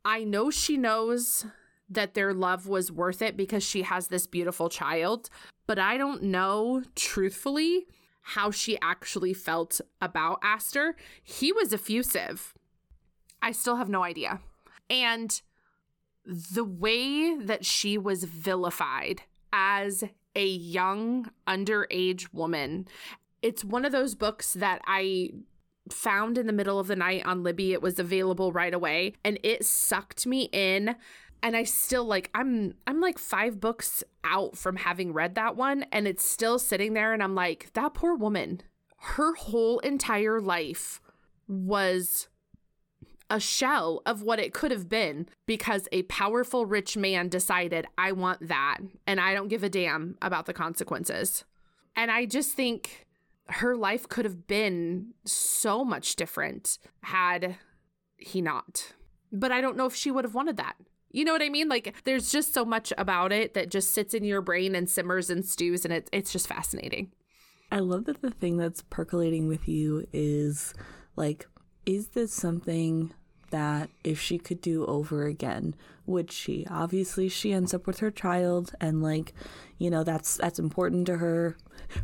I 0.04 0.24
know 0.24 0.50
she 0.50 0.78
knows 0.78 1.46
that 1.90 2.16
their 2.16 2.34
love 2.34 2.68
was 2.68 2.92
worth 2.92 3.22
it 3.22 3.38
because 3.38 3.64
she 3.64 3.84
has 3.84 4.08
this 4.08 4.26
beautiful 4.28 4.70
child, 4.70 5.30
but 5.68 5.78
I 5.78 5.98
don't 5.98 6.24
know, 6.24 6.84
truthfully, 6.96 7.86
how 8.22 8.52
she 8.52 8.78
actually 8.82 9.34
felt 9.34 9.82
about 10.02 10.40
Astor, 10.44 10.96
he 11.24 11.52
was 11.52 11.74
effusive. 11.74 12.54
I 13.42 13.52
still 13.52 13.78
have 13.78 13.90
no 13.90 14.04
idea. 14.04 14.40
And 14.90 15.42
the 16.26 16.64
way 16.64 17.36
that 17.36 17.66
she 17.66 17.98
was 17.98 18.24
vilified 18.26 19.24
as 19.52 20.04
a 20.36 20.46
young 20.46 21.32
underage 21.48 22.34
woman, 22.34 22.88
it's 23.42 23.66
one 23.66 23.86
of 23.86 23.92
those 23.92 24.16
books 24.16 24.54
that 24.54 24.82
I 24.86 25.32
found 25.90 26.38
in 26.38 26.46
the 26.46 26.54
middle 26.54 26.80
of 26.80 26.88
the 26.88 26.96
night 26.96 27.26
on 27.26 27.44
Libby. 27.44 27.74
It 27.74 27.82
was 27.82 28.00
available 28.00 28.52
right 28.52 28.74
away 28.74 29.14
and 29.24 29.40
it 29.44 29.66
sucked 29.66 30.28
me 30.28 30.50
in 30.52 30.96
and 31.44 31.56
I 31.56 31.64
still 31.64 32.06
like 32.06 32.30
I'm 32.34 32.76
I'm 32.88 33.00
like 33.00 33.18
5 33.18 33.60
books 33.60 34.04
out 34.24 34.58
from 34.58 34.78
having 34.78 35.14
read 35.14 35.36
that 35.36 35.56
one 35.56 35.86
and 35.92 36.08
it's 36.08 36.30
still 36.30 36.60
sitting 36.60 36.94
there 36.94 37.14
and 37.14 37.24
I'm 37.24 37.36
like 37.36 37.72
that 37.74 37.94
poor 37.94 38.16
woman 38.16 38.62
her 38.98 39.34
whole 39.34 39.80
entire 39.80 40.40
life 40.40 41.02
was 41.48 42.28
a 43.32 43.40
shell 43.40 44.02
of 44.06 44.22
what 44.22 44.40
it 44.40 44.54
could 44.54 44.72
have 44.72 44.90
been 44.90 45.28
because 45.46 45.88
a 45.92 46.04
powerful 46.04 46.66
rich 46.66 46.98
man 46.98 47.30
decided 47.30 47.88
I 47.98 48.12
want 48.12 48.48
that 48.48 48.80
and 49.08 49.22
I 49.22 49.34
don't 49.34 49.48
give 49.48 49.64
a 49.64 49.70
damn 49.70 50.18
about 50.22 50.46
the 50.46 50.54
consequences. 50.54 51.46
And 51.96 52.12
I 52.12 52.26
just 52.26 52.52
think 52.52 53.08
her 53.48 53.76
life 53.76 54.08
could 54.08 54.26
have 54.26 54.48
been 54.48 55.14
so 55.26 55.86
much 55.86 56.18
different 56.18 56.78
had 57.04 57.56
he 58.18 58.42
not. 58.42 58.94
But 59.32 59.54
I 59.54 59.62
don't 59.62 59.78
know 59.78 59.86
if 59.86 59.96
she 59.96 60.12
would 60.12 60.26
have 60.26 60.36
wanted 60.36 60.58
that. 60.58 60.76
You 61.12 61.26
know 61.26 61.34
what 61.34 61.42
I 61.42 61.50
mean? 61.50 61.70
Like 61.70 61.96
there's 62.04 62.32
just 62.32 62.54
so 62.54 62.66
much 62.66 62.94
about 62.98 63.32
it 63.32 63.54
that 63.54 63.70
just 63.70 63.94
sits 63.94 64.14
in 64.14 64.24
your 64.24 64.42
brain 64.42 64.76
and 64.76 64.90
simmers 64.90 65.30
and 65.30 65.46
stews 65.46 65.86
and 65.86 65.94
it, 65.94 66.10
it's 66.12 66.32
just 66.32 66.48
fascinating. 66.48 67.12
I 67.72 67.80
love 67.80 68.06
that 68.06 68.22
the 68.22 68.32
thing 68.32 68.58
that's 68.58 68.82
percolating 68.90 69.48
with 69.48 69.68
you 69.68 70.06
is 70.12 70.74
like, 71.16 71.48
is 71.86 72.10
this 72.10 72.34
something 72.34 73.14
that 73.52 73.90
if 74.04 74.20
she 74.20 74.38
could 74.38 74.62
do 74.62 74.86
over 74.86 75.26
again, 75.26 75.76
would 76.06 76.32
she? 76.32 76.66
Obviously, 76.70 77.30
she 77.30 77.54
ends 77.54 77.74
up 77.74 77.86
with 77.86 78.00
her 78.00 78.12
child, 78.12 78.74
and 78.82 79.04
like, 79.04 79.34
you 79.78 79.90
know, 79.90 80.04
that's 80.04 80.38
that's 80.38 80.60
important 80.60 81.06
to 81.06 81.18
her. 81.18 81.56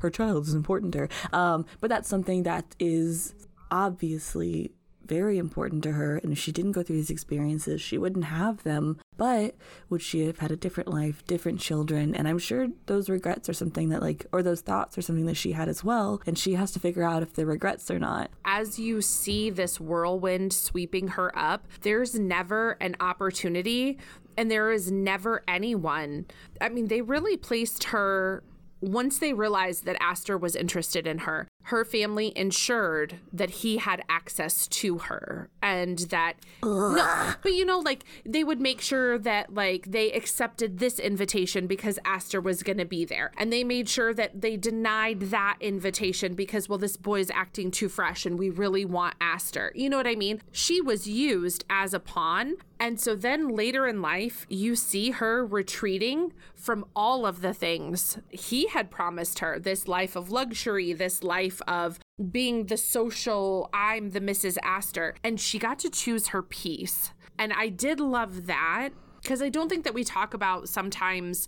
Her 0.01 0.09
child 0.09 0.47
is 0.47 0.53
important 0.53 0.93
to 0.93 0.99
her. 0.99 1.09
Um, 1.33 1.65
but 1.79 1.89
that's 1.89 2.09
something 2.09 2.43
that 2.43 2.75
is 2.79 3.33
obviously 3.71 4.71
very 5.07 5.37
important 5.37 5.83
to 5.83 5.93
her. 5.93 6.17
And 6.17 6.31
if 6.31 6.39
she 6.39 6.51
didn't 6.51 6.73
go 6.73 6.83
through 6.83 6.97
these 6.97 7.09
experiences, 7.09 7.81
she 7.81 7.97
wouldn't 7.97 8.25
have 8.25 8.63
them. 8.63 8.99
But 9.15 9.55
would 9.89 10.01
she 10.01 10.25
have 10.27 10.39
had 10.39 10.51
a 10.51 10.55
different 10.55 10.89
life, 10.89 11.25
different 11.25 11.59
children? 11.59 12.13
And 12.13 12.27
I'm 12.27 12.37
sure 12.37 12.67
those 12.85 13.09
regrets 13.09 13.49
are 13.49 13.53
something 13.53 13.89
that, 13.89 14.01
like, 14.01 14.25
or 14.31 14.43
those 14.43 14.61
thoughts 14.61 14.97
are 14.97 15.01
something 15.01 15.25
that 15.25 15.37
she 15.37 15.53
had 15.53 15.69
as 15.69 15.83
well. 15.83 16.21
And 16.27 16.37
she 16.37 16.53
has 16.53 16.71
to 16.73 16.79
figure 16.79 17.03
out 17.03 17.23
if 17.23 17.33
they're 17.33 17.45
regrets 17.45 17.89
or 17.89 17.99
not. 17.99 18.29
As 18.45 18.77
you 18.77 19.01
see 19.01 19.49
this 19.49 19.79
whirlwind 19.79 20.53
sweeping 20.53 21.09
her 21.09 21.35
up, 21.37 21.67
there's 21.81 22.15
never 22.15 22.71
an 22.79 22.95
opportunity 22.99 23.97
and 24.37 24.51
there 24.51 24.71
is 24.71 24.91
never 24.91 25.43
anyone. 25.47 26.25
I 26.61 26.69
mean, 26.69 26.87
they 26.87 27.01
really 27.01 27.37
placed 27.37 27.85
her 27.85 28.43
once 28.79 29.17
they 29.17 29.33
realized 29.33 29.85
that 29.85 29.97
Astor 29.99 30.37
was 30.37 30.55
interested 30.55 31.07
in 31.07 31.19
her, 31.19 31.47
her 31.67 31.83
family 31.83 32.31
ensured 32.35 33.19
that 33.33 33.49
he 33.49 33.77
had 33.77 34.01
access 34.09 34.67
to 34.67 34.99
her 34.99 35.49
and 35.61 35.99
that 36.09 36.35
no, 36.63 37.33
but 37.41 37.53
you 37.53 37.65
know 37.65 37.79
like 37.79 38.05
they 38.25 38.43
would 38.43 38.61
make 38.61 38.79
sure 38.79 39.17
that 39.17 39.53
like 39.53 39.91
they 39.91 40.11
accepted 40.13 40.79
this 40.79 40.97
invitation 40.97 41.67
because 41.67 41.99
Astor 42.05 42.39
was 42.39 42.63
going 42.63 42.77
to 42.77 42.85
be 42.85 43.03
there. 43.03 43.31
And 43.37 43.51
they 43.51 43.63
made 43.63 43.89
sure 43.89 44.13
that 44.13 44.41
they 44.41 44.55
denied 44.55 45.21
that 45.21 45.57
invitation 45.59 46.35
because 46.35 46.69
well 46.69 46.77
this 46.79 46.95
boy's 46.97 47.29
acting 47.31 47.71
too 47.71 47.89
fresh 47.89 48.25
and 48.25 48.39
we 48.39 48.49
really 48.49 48.85
want 48.85 49.15
Astor 49.19 49.71
you 49.75 49.89
know 49.89 49.97
what 49.97 50.07
I 50.07 50.15
mean? 50.15 50.41
She 50.51 50.81
was 50.81 51.07
used 51.07 51.65
as 51.69 51.93
a 51.93 51.99
pawn. 51.99 52.55
And 52.79 52.99
so 52.99 53.15
then 53.15 53.49
later 53.49 53.87
in 53.87 54.01
life, 54.01 54.45
you 54.49 54.75
see 54.75 55.11
her 55.11 55.45
retreating 55.45 56.33
from 56.55 56.85
all 56.95 57.25
of 57.25 57.41
the 57.41 57.53
things 57.53 58.19
he 58.29 58.67
had 58.67 58.91
promised 58.91 59.39
her 59.39 59.57
this 59.59 59.87
life 59.87 60.15
of 60.15 60.29
luxury, 60.29 60.93
this 60.93 61.23
life 61.23 61.56
of 61.67 61.99
being 62.31 62.65
the 62.65 62.77
social, 62.77 63.69
I'm 63.73 64.11
the 64.11 64.21
Mrs. 64.21 64.57
Astor. 64.63 65.15
And 65.23 65.39
she 65.39 65.59
got 65.59 65.79
to 65.79 65.89
choose 65.89 66.29
her 66.29 66.41
piece. 66.41 67.11
And 67.39 67.53
I 67.53 67.69
did 67.69 67.99
love 67.99 68.47
that 68.47 68.89
because 69.21 69.41
I 69.41 69.49
don't 69.49 69.69
think 69.69 69.83
that 69.83 69.93
we 69.93 70.03
talk 70.03 70.33
about 70.33 70.69
sometimes 70.69 71.47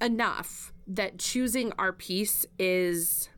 enough 0.00 0.72
that 0.86 1.18
choosing 1.18 1.72
our 1.78 1.92
piece 1.92 2.44
is 2.58 3.28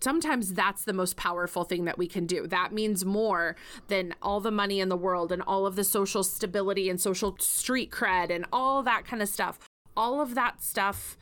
sometimes 0.00 0.52
that's 0.52 0.84
the 0.84 0.92
most 0.92 1.16
powerful 1.16 1.64
thing 1.64 1.86
that 1.86 1.98
we 1.98 2.06
can 2.06 2.26
do. 2.26 2.46
That 2.46 2.72
means 2.72 3.04
more 3.04 3.56
than 3.88 4.14
all 4.20 4.38
the 4.38 4.50
money 4.50 4.78
in 4.78 4.90
the 4.90 4.96
world 4.96 5.32
and 5.32 5.42
all 5.42 5.66
of 5.66 5.76
the 5.76 5.84
social 5.84 6.22
stability 6.22 6.90
and 6.90 7.00
social 7.00 7.36
street 7.40 7.90
cred 7.90 8.30
and 8.30 8.44
all 8.52 8.82
that 8.82 9.06
kind 9.06 9.22
of 9.22 9.28
stuff. 9.28 9.58
all 9.96 10.20
of 10.20 10.34
that 10.34 10.62
stuff 10.62 11.16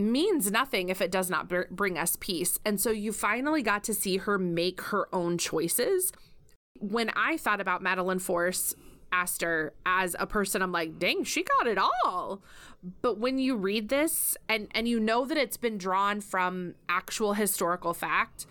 means 0.00 0.50
nothing 0.50 0.88
if 0.88 1.00
it 1.00 1.10
does 1.10 1.30
not 1.30 1.48
br- 1.48 1.62
bring 1.70 1.98
us 1.98 2.16
peace. 2.20 2.58
And 2.64 2.80
so 2.80 2.90
you 2.90 3.12
finally 3.12 3.62
got 3.62 3.84
to 3.84 3.94
see 3.94 4.18
her 4.18 4.38
make 4.38 4.80
her 4.82 5.08
own 5.14 5.38
choices. 5.38 6.12
When 6.78 7.10
I 7.10 7.36
thought 7.36 7.60
about 7.60 7.82
Madeleine 7.82 8.18
Force 8.18 8.74
Astor 9.12 9.74
as 9.84 10.14
a 10.18 10.26
person, 10.26 10.62
I'm 10.62 10.72
like, 10.72 10.98
dang, 10.98 11.24
she 11.24 11.42
got 11.42 11.66
it 11.66 11.78
all. 11.78 12.42
But 13.02 13.18
when 13.18 13.38
you 13.38 13.56
read 13.56 13.88
this 13.88 14.36
and 14.48 14.68
and 14.70 14.88
you 14.88 14.98
know 15.00 15.24
that 15.26 15.36
it's 15.36 15.56
been 15.56 15.76
drawn 15.76 16.20
from 16.20 16.74
actual 16.88 17.34
historical 17.34 17.92
fact, 17.92 18.46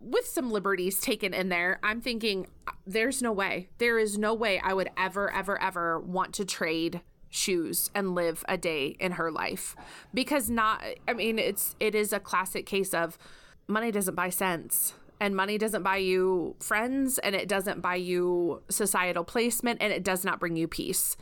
with 0.00 0.26
some 0.26 0.50
liberties 0.50 1.00
taken 1.00 1.32
in 1.34 1.48
there, 1.48 1.80
I'm 1.82 2.00
thinking 2.00 2.46
uh, 2.66 2.72
there's 2.86 3.22
no 3.22 3.32
way. 3.32 3.68
There 3.78 3.98
is 3.98 4.18
no 4.18 4.34
way 4.34 4.60
I 4.60 4.72
would 4.72 4.90
ever, 4.96 5.32
ever, 5.32 5.60
ever 5.60 5.98
want 5.98 6.34
to 6.34 6.44
trade 6.44 7.00
shoes 7.30 7.90
and 7.94 8.14
live 8.14 8.44
a 8.48 8.56
day 8.56 8.96
in 8.98 9.12
her 9.12 9.30
life. 9.30 9.76
Because 10.12 10.50
not 10.50 10.82
i 11.06 11.12
mean 11.12 11.38
it's 11.38 11.74
it 11.80 11.94
is 11.94 12.12
a 12.12 12.20
classic 12.20 12.66
case 12.66 12.94
of 12.94 13.18
money 13.66 13.90
doesn't 13.90 14.14
buy 14.14 14.30
sense. 14.30 14.94
And 15.20 15.34
money 15.34 15.58
doesn't 15.58 15.82
buy 15.82 15.96
you 15.96 16.54
friends 16.60 17.18
and 17.18 17.34
it 17.34 17.48
doesn't 17.48 17.80
buy 17.80 17.96
you 17.96 18.62
societal 18.68 19.24
placement 19.24 19.82
and 19.82 19.92
it 19.92 20.04
does 20.04 20.24
not 20.24 20.38
bring 20.38 20.54
you 20.54 20.68
peace. 20.68 21.16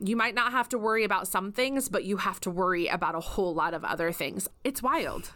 You 0.00 0.16
might 0.16 0.34
not 0.34 0.50
have 0.50 0.68
to 0.70 0.78
worry 0.78 1.04
about 1.04 1.28
some 1.28 1.52
things 1.52 1.88
but 1.88 2.04
you 2.04 2.18
have 2.18 2.40
to 2.40 2.50
worry 2.50 2.88
about 2.88 3.14
a 3.14 3.20
whole 3.20 3.54
lot 3.54 3.74
of 3.74 3.84
other 3.84 4.12
things. 4.12 4.48
It's 4.64 4.82
wild 4.82 5.32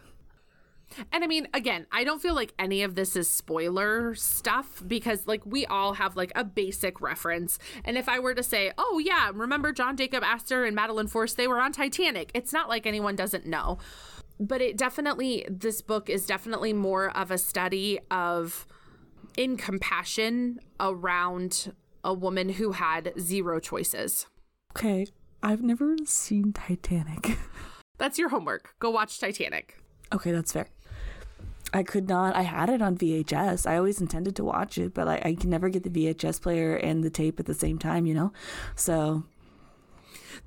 and 1.12 1.24
I 1.24 1.26
mean, 1.26 1.48
again, 1.54 1.86
I 1.92 2.04
don't 2.04 2.20
feel 2.20 2.34
like 2.34 2.54
any 2.58 2.82
of 2.82 2.94
this 2.94 3.16
is 3.16 3.28
spoiler 3.28 4.14
stuff 4.14 4.82
because, 4.86 5.26
like, 5.26 5.44
we 5.44 5.66
all 5.66 5.94
have 5.94 6.16
like 6.16 6.32
a 6.34 6.44
basic 6.44 7.00
reference. 7.00 7.58
And 7.84 7.96
if 7.96 8.08
I 8.08 8.18
were 8.18 8.34
to 8.34 8.42
say, 8.42 8.72
oh, 8.78 9.00
yeah, 9.04 9.30
remember 9.34 9.72
John 9.72 9.96
Jacob 9.96 10.22
Astor 10.24 10.64
and 10.64 10.74
Madeleine 10.74 11.06
Force, 11.06 11.34
they 11.34 11.48
were 11.48 11.60
on 11.60 11.72
Titanic, 11.72 12.30
it's 12.34 12.52
not 12.52 12.68
like 12.68 12.86
anyone 12.86 13.16
doesn't 13.16 13.46
know. 13.46 13.78
But 14.40 14.60
it 14.60 14.76
definitely, 14.76 15.46
this 15.48 15.82
book 15.82 16.10
is 16.10 16.26
definitely 16.26 16.72
more 16.72 17.16
of 17.16 17.30
a 17.30 17.38
study 17.38 18.00
of 18.10 18.66
in 19.36 19.56
compassion 19.56 20.58
around 20.80 21.72
a 22.04 22.12
woman 22.12 22.48
who 22.48 22.72
had 22.72 23.12
zero 23.18 23.60
choices. 23.60 24.26
Okay, 24.76 25.06
I've 25.42 25.62
never 25.62 25.96
seen 26.04 26.52
Titanic. 26.52 27.36
That's 27.98 28.18
your 28.18 28.30
homework. 28.30 28.74
Go 28.78 28.90
watch 28.90 29.20
Titanic. 29.20 29.76
Okay, 30.12 30.32
that's 30.32 30.52
fair. 30.52 30.66
I 31.72 31.82
could 31.82 32.08
not. 32.08 32.36
I 32.36 32.42
had 32.42 32.68
it 32.68 32.82
on 32.82 32.96
VHS. 32.96 33.66
I 33.66 33.76
always 33.76 34.00
intended 34.00 34.36
to 34.36 34.44
watch 34.44 34.76
it, 34.76 34.92
but 34.92 35.08
I, 35.08 35.22
I 35.24 35.34
can 35.34 35.50
never 35.50 35.68
get 35.68 35.82
the 35.84 35.90
VHS 35.90 36.40
player 36.40 36.76
and 36.76 37.02
the 37.02 37.10
tape 37.10 37.40
at 37.40 37.46
the 37.46 37.54
same 37.54 37.78
time, 37.78 38.04
you 38.06 38.14
know? 38.14 38.32
So 38.74 39.24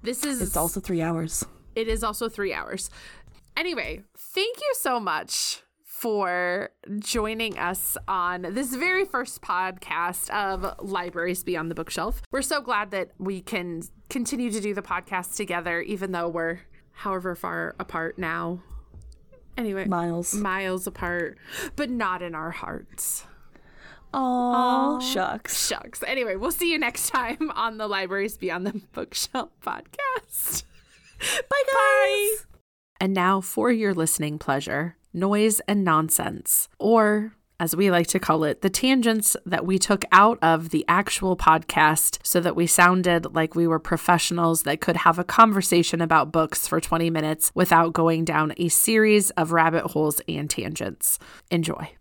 this 0.03 0.23
is. 0.23 0.41
It's 0.41 0.57
also 0.57 0.79
three 0.79 1.01
hours. 1.01 1.45
It 1.75 1.88
is 1.88 2.03
also 2.03 2.29
three 2.29 2.53
hours. 2.53 2.89
Anyway, 3.57 4.03
thank 4.17 4.57
you 4.57 4.73
so 4.75 4.99
much 4.99 5.61
for 5.83 6.69
joining 6.99 7.57
us 7.57 7.97
on 8.07 8.41
this 8.53 8.75
very 8.75 9.05
first 9.05 9.41
podcast 9.41 10.29
of 10.29 10.75
Libraries 10.85 11.43
Beyond 11.43 11.71
the 11.71 11.75
Bookshelf. 11.75 12.21
We're 12.31 12.41
so 12.41 12.61
glad 12.61 12.91
that 12.91 13.11
we 13.17 13.41
can 13.41 13.81
continue 14.09 14.51
to 14.51 14.59
do 14.61 14.73
the 14.73 14.81
podcast 14.81 15.35
together, 15.35 15.81
even 15.81 16.11
though 16.11 16.27
we're 16.27 16.59
however 16.91 17.33
far 17.33 17.75
apart 17.79 18.19
now 18.19 18.61
Anyway, 19.57 19.85
miles, 19.85 20.33
miles 20.33 20.85
apart, 20.87 21.37
but 21.75 21.89
not 21.89 22.21
in 22.21 22.35
our 22.35 22.51
hearts. 22.51 23.25
Oh, 24.13 24.99
shucks. 25.01 25.67
Shucks. 25.67 26.01
Anyway, 26.07 26.35
we'll 26.35 26.51
see 26.51 26.71
you 26.71 26.79
next 26.79 27.09
time 27.09 27.51
on 27.55 27.77
the 27.77 27.87
Libraries 27.87 28.37
Beyond 28.37 28.65
the 28.65 28.81
Bookshelf 28.93 29.49
podcast. 29.61 30.63
Bye, 31.19 31.25
guys. 31.49 31.71
Bye. 31.73 32.35
And 33.01 33.13
now 33.13 33.41
for 33.41 33.71
your 33.71 33.93
listening 33.93 34.39
pleasure 34.39 34.95
noise 35.13 35.61
and 35.67 35.83
nonsense, 35.83 36.67
or 36.77 37.33
as 37.59 37.75
we 37.75 37.89
like 37.89 38.07
to 38.07 38.19
call 38.19 38.43
it, 38.43 38.61
the 38.61 38.69
tangents 38.69 39.37
that 39.45 39.65
we 39.65 39.79
took 39.79 40.03
out 40.11 40.37
of 40.41 40.69
the 40.69 40.83
actual 40.87 41.37
podcast 41.37 42.19
so 42.23 42.41
that 42.41 42.55
we 42.55 42.67
sounded 42.67 43.33
like 43.33 43.55
we 43.55 43.67
were 43.67 43.79
professionals 43.79 44.63
that 44.63 44.81
could 44.81 44.97
have 44.97 45.17
a 45.17 45.23
conversation 45.23 46.01
about 46.01 46.31
books 46.31 46.67
for 46.67 46.81
20 46.81 47.09
minutes 47.09 47.51
without 47.55 47.93
going 47.93 48.25
down 48.25 48.53
a 48.57 48.67
series 48.67 49.29
of 49.31 49.51
rabbit 49.51 49.91
holes 49.91 50.21
and 50.27 50.49
tangents. 50.49 51.17
Enjoy. 51.49 51.91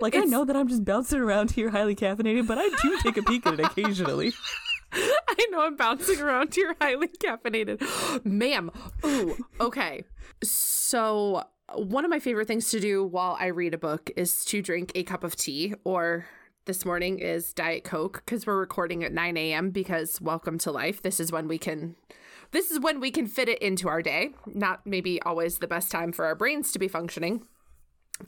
Like, 0.00 0.14
it's... 0.14 0.26
I 0.26 0.26
know 0.26 0.44
that 0.44 0.56
I'm 0.56 0.68
just 0.68 0.84
bouncing 0.84 1.20
around 1.20 1.52
here 1.52 1.70
highly 1.70 1.94
caffeinated, 1.94 2.46
but 2.46 2.58
I 2.58 2.68
do 2.82 2.98
take 3.00 3.16
a 3.16 3.22
peek 3.22 3.46
at 3.46 3.54
it 3.54 3.60
occasionally. 3.60 4.32
I 4.92 5.46
know 5.50 5.62
I'm 5.62 5.76
bouncing 5.76 6.20
around 6.20 6.54
here 6.54 6.74
highly 6.80 7.08
caffeinated. 7.08 8.24
Ma'am. 8.24 8.70
Ooh, 9.04 9.36
okay. 9.60 10.04
So 10.42 11.44
one 11.74 12.04
of 12.04 12.10
my 12.10 12.18
favorite 12.18 12.46
things 12.46 12.70
to 12.70 12.80
do 12.80 13.04
while 13.04 13.36
I 13.38 13.46
read 13.46 13.74
a 13.74 13.78
book 13.78 14.10
is 14.16 14.44
to 14.46 14.62
drink 14.62 14.92
a 14.94 15.02
cup 15.02 15.24
of 15.24 15.36
tea, 15.36 15.74
or 15.84 16.26
this 16.64 16.84
morning 16.84 17.18
is 17.18 17.52
Diet 17.52 17.84
Coke 17.84 18.22
because 18.24 18.46
we're 18.46 18.58
recording 18.58 19.04
at 19.04 19.12
9 19.12 19.36
a.m. 19.36 19.70
because 19.70 20.20
welcome 20.20 20.58
to 20.58 20.72
life. 20.72 21.02
This 21.02 21.20
is 21.20 21.30
when 21.30 21.48
we 21.48 21.58
can. 21.58 21.96
This 22.50 22.70
is 22.70 22.80
when 22.80 23.00
we 23.00 23.10
can 23.10 23.26
fit 23.26 23.48
it 23.48 23.58
into 23.60 23.88
our 23.88 24.00
day. 24.00 24.30
Not 24.46 24.86
maybe 24.86 25.20
always 25.22 25.58
the 25.58 25.66
best 25.66 25.90
time 25.90 26.12
for 26.12 26.24
our 26.24 26.34
brains 26.34 26.72
to 26.72 26.78
be 26.78 26.88
functioning. 26.88 27.42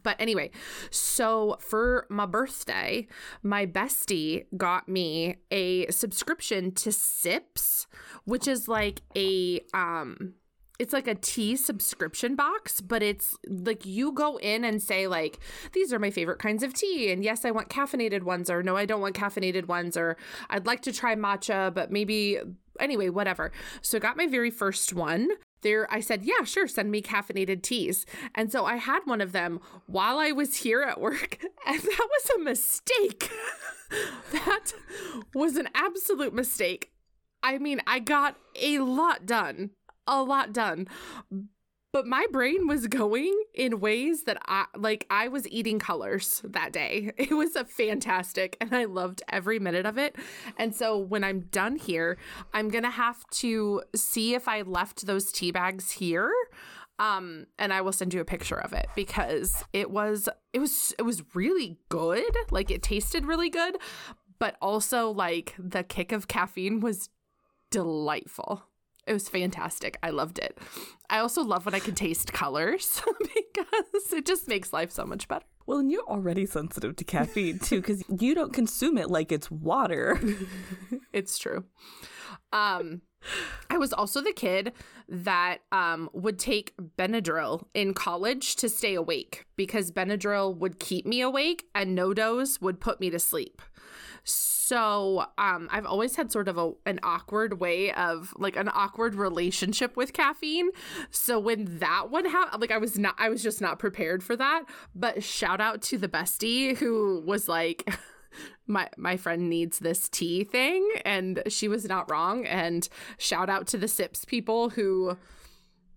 But 0.02 0.16
anyway, 0.20 0.50
so 0.90 1.56
for 1.60 2.06
my 2.10 2.26
birthday, 2.26 3.08
my 3.42 3.66
bestie 3.66 4.44
got 4.56 4.88
me 4.88 5.36
a 5.50 5.90
subscription 5.90 6.72
to 6.76 6.92
Sips, 6.92 7.86
which 8.24 8.46
is 8.46 8.68
like 8.68 9.00
a 9.16 9.60
um 9.74 10.34
it's 10.80 10.94
like 10.94 11.06
a 11.06 11.14
tea 11.14 11.56
subscription 11.56 12.34
box, 12.34 12.80
but 12.80 13.02
it's 13.02 13.36
like 13.46 13.84
you 13.84 14.12
go 14.12 14.38
in 14.38 14.64
and 14.64 14.82
say 14.82 15.06
like 15.06 15.38
these 15.74 15.92
are 15.92 15.98
my 15.98 16.10
favorite 16.10 16.38
kinds 16.38 16.62
of 16.62 16.72
tea 16.72 17.12
and 17.12 17.22
yes, 17.22 17.44
I 17.44 17.50
want 17.50 17.68
caffeinated 17.68 18.22
ones 18.22 18.48
or 18.48 18.62
no, 18.62 18.78
I 18.78 18.86
don't 18.86 19.02
want 19.02 19.14
caffeinated 19.14 19.68
ones 19.68 19.94
or 19.94 20.16
I'd 20.48 20.64
like 20.64 20.80
to 20.82 20.92
try 20.92 21.14
matcha, 21.14 21.72
but 21.74 21.92
maybe 21.92 22.38
anyway, 22.80 23.10
whatever. 23.10 23.52
So 23.82 23.98
I 23.98 24.00
got 24.00 24.16
my 24.16 24.26
very 24.26 24.50
first 24.50 24.94
one. 24.94 25.28
There 25.60 25.86
I 25.92 26.00
said, 26.00 26.24
"Yeah, 26.24 26.44
sure, 26.44 26.66
send 26.66 26.90
me 26.90 27.02
caffeinated 27.02 27.60
teas." 27.60 28.06
And 28.34 28.50
so 28.50 28.64
I 28.64 28.76
had 28.76 29.00
one 29.04 29.20
of 29.20 29.32
them 29.32 29.60
while 29.86 30.18
I 30.18 30.32
was 30.32 30.56
here 30.56 30.80
at 30.80 30.98
work, 30.98 31.36
and 31.66 31.78
that 31.78 32.08
was 32.10 32.30
a 32.34 32.42
mistake. 32.42 33.30
that 34.32 34.72
was 35.34 35.56
an 35.56 35.68
absolute 35.74 36.32
mistake. 36.32 36.90
I 37.42 37.58
mean, 37.58 37.80
I 37.86 37.98
got 37.98 38.36
a 38.56 38.78
lot 38.78 39.26
done 39.26 39.70
a 40.06 40.22
lot 40.22 40.52
done. 40.52 40.88
But 41.92 42.06
my 42.06 42.26
brain 42.30 42.68
was 42.68 42.86
going 42.86 43.34
in 43.52 43.80
ways 43.80 44.22
that 44.24 44.38
I 44.46 44.66
like 44.76 45.06
I 45.10 45.26
was 45.26 45.48
eating 45.48 45.78
colors 45.78 46.40
that 46.44 46.72
day. 46.72 47.12
It 47.18 47.32
was 47.32 47.56
a 47.56 47.64
fantastic 47.64 48.56
and 48.60 48.74
I 48.74 48.84
loved 48.84 49.22
every 49.28 49.58
minute 49.58 49.86
of 49.86 49.98
it. 49.98 50.16
And 50.56 50.74
so 50.74 50.96
when 50.98 51.24
I'm 51.24 51.40
done 51.50 51.76
here, 51.76 52.16
I'm 52.52 52.68
going 52.68 52.84
to 52.84 52.90
have 52.90 53.24
to 53.30 53.82
see 53.94 54.34
if 54.34 54.46
I 54.46 54.62
left 54.62 55.06
those 55.06 55.32
tea 55.32 55.50
bags 55.50 55.92
here 55.92 56.32
um 57.00 57.46
and 57.58 57.72
i 57.72 57.80
will 57.80 57.92
send 57.92 58.12
you 58.12 58.20
a 58.20 58.24
picture 58.24 58.60
of 58.60 58.72
it 58.72 58.86
because 58.94 59.64
it 59.72 59.90
was 59.90 60.28
it 60.52 60.58
was 60.58 60.94
it 60.98 61.02
was 61.02 61.22
really 61.34 61.78
good 61.88 62.30
like 62.50 62.70
it 62.70 62.82
tasted 62.82 63.24
really 63.24 63.48
good 63.48 63.76
but 64.38 64.56
also 64.60 65.10
like 65.10 65.54
the 65.58 65.82
kick 65.82 66.12
of 66.12 66.28
caffeine 66.28 66.78
was 66.78 67.08
delightful 67.70 68.64
it 69.06 69.12
was 69.12 69.28
fantastic. 69.28 69.98
I 70.02 70.10
loved 70.10 70.38
it. 70.38 70.58
I 71.08 71.18
also 71.18 71.42
love 71.42 71.64
when 71.64 71.74
I 71.74 71.80
can 71.80 71.94
taste 71.94 72.32
colors 72.32 73.02
because 73.18 74.12
it 74.12 74.26
just 74.26 74.48
makes 74.48 74.72
life 74.72 74.90
so 74.90 75.04
much 75.04 75.28
better. 75.28 75.44
Well, 75.66 75.78
and 75.78 75.90
you're 75.90 76.08
already 76.08 76.46
sensitive 76.46 76.96
to 76.96 77.04
caffeine 77.04 77.58
too 77.58 77.80
because 77.80 78.02
you 78.08 78.34
don't 78.34 78.52
consume 78.52 78.98
it 78.98 79.10
like 79.10 79.30
it's 79.32 79.50
water. 79.50 80.20
it's 81.12 81.38
true. 81.38 81.64
Um, 82.52 83.02
I 83.68 83.78
was 83.78 83.92
also 83.92 84.20
the 84.20 84.32
kid 84.32 84.72
that 85.08 85.58
um, 85.72 86.08
would 86.12 86.38
take 86.38 86.74
Benadryl 86.98 87.66
in 87.74 87.94
college 87.94 88.56
to 88.56 88.68
stay 88.68 88.94
awake 88.94 89.44
because 89.56 89.92
Benadryl 89.92 90.56
would 90.56 90.78
keep 90.78 91.06
me 91.06 91.20
awake 91.20 91.64
and 91.74 91.96
NoDoz 91.96 92.60
would 92.60 92.80
put 92.80 93.00
me 93.00 93.10
to 93.10 93.18
sleep. 93.18 93.62
So, 94.30 95.26
um, 95.36 95.68
I've 95.72 95.86
always 95.86 96.14
had 96.14 96.30
sort 96.30 96.46
of 96.46 96.56
a 96.56 96.72
an 96.86 97.00
awkward 97.02 97.60
way 97.60 97.92
of 97.92 98.32
like 98.36 98.56
an 98.56 98.70
awkward 98.72 99.14
relationship 99.16 99.96
with 99.96 100.12
caffeine. 100.12 100.70
So 101.10 101.38
when 101.40 101.78
that 101.80 102.10
one 102.10 102.24
happened, 102.24 102.60
like 102.60 102.70
I 102.70 102.78
was 102.78 102.96
not, 102.98 103.16
I 103.18 103.28
was 103.28 103.42
just 103.42 103.60
not 103.60 103.78
prepared 103.78 104.22
for 104.22 104.36
that. 104.36 104.64
But 104.94 105.24
shout 105.24 105.60
out 105.60 105.82
to 105.82 105.98
the 105.98 106.08
bestie 106.08 106.76
who 106.76 107.22
was 107.26 107.48
like. 107.48 107.88
my 108.68 108.88
my 108.96 109.16
friend 109.16 109.50
needs 109.50 109.80
this 109.80 110.08
tea 110.08 110.44
thing 110.44 110.88
and 111.04 111.42
she 111.48 111.66
was 111.66 111.84
not 111.86 112.08
wrong 112.08 112.46
and 112.46 112.88
shout 113.18 113.50
out 113.50 113.66
to 113.66 113.76
the 113.76 113.88
sips 113.88 114.24
people 114.24 114.70
who 114.70 115.16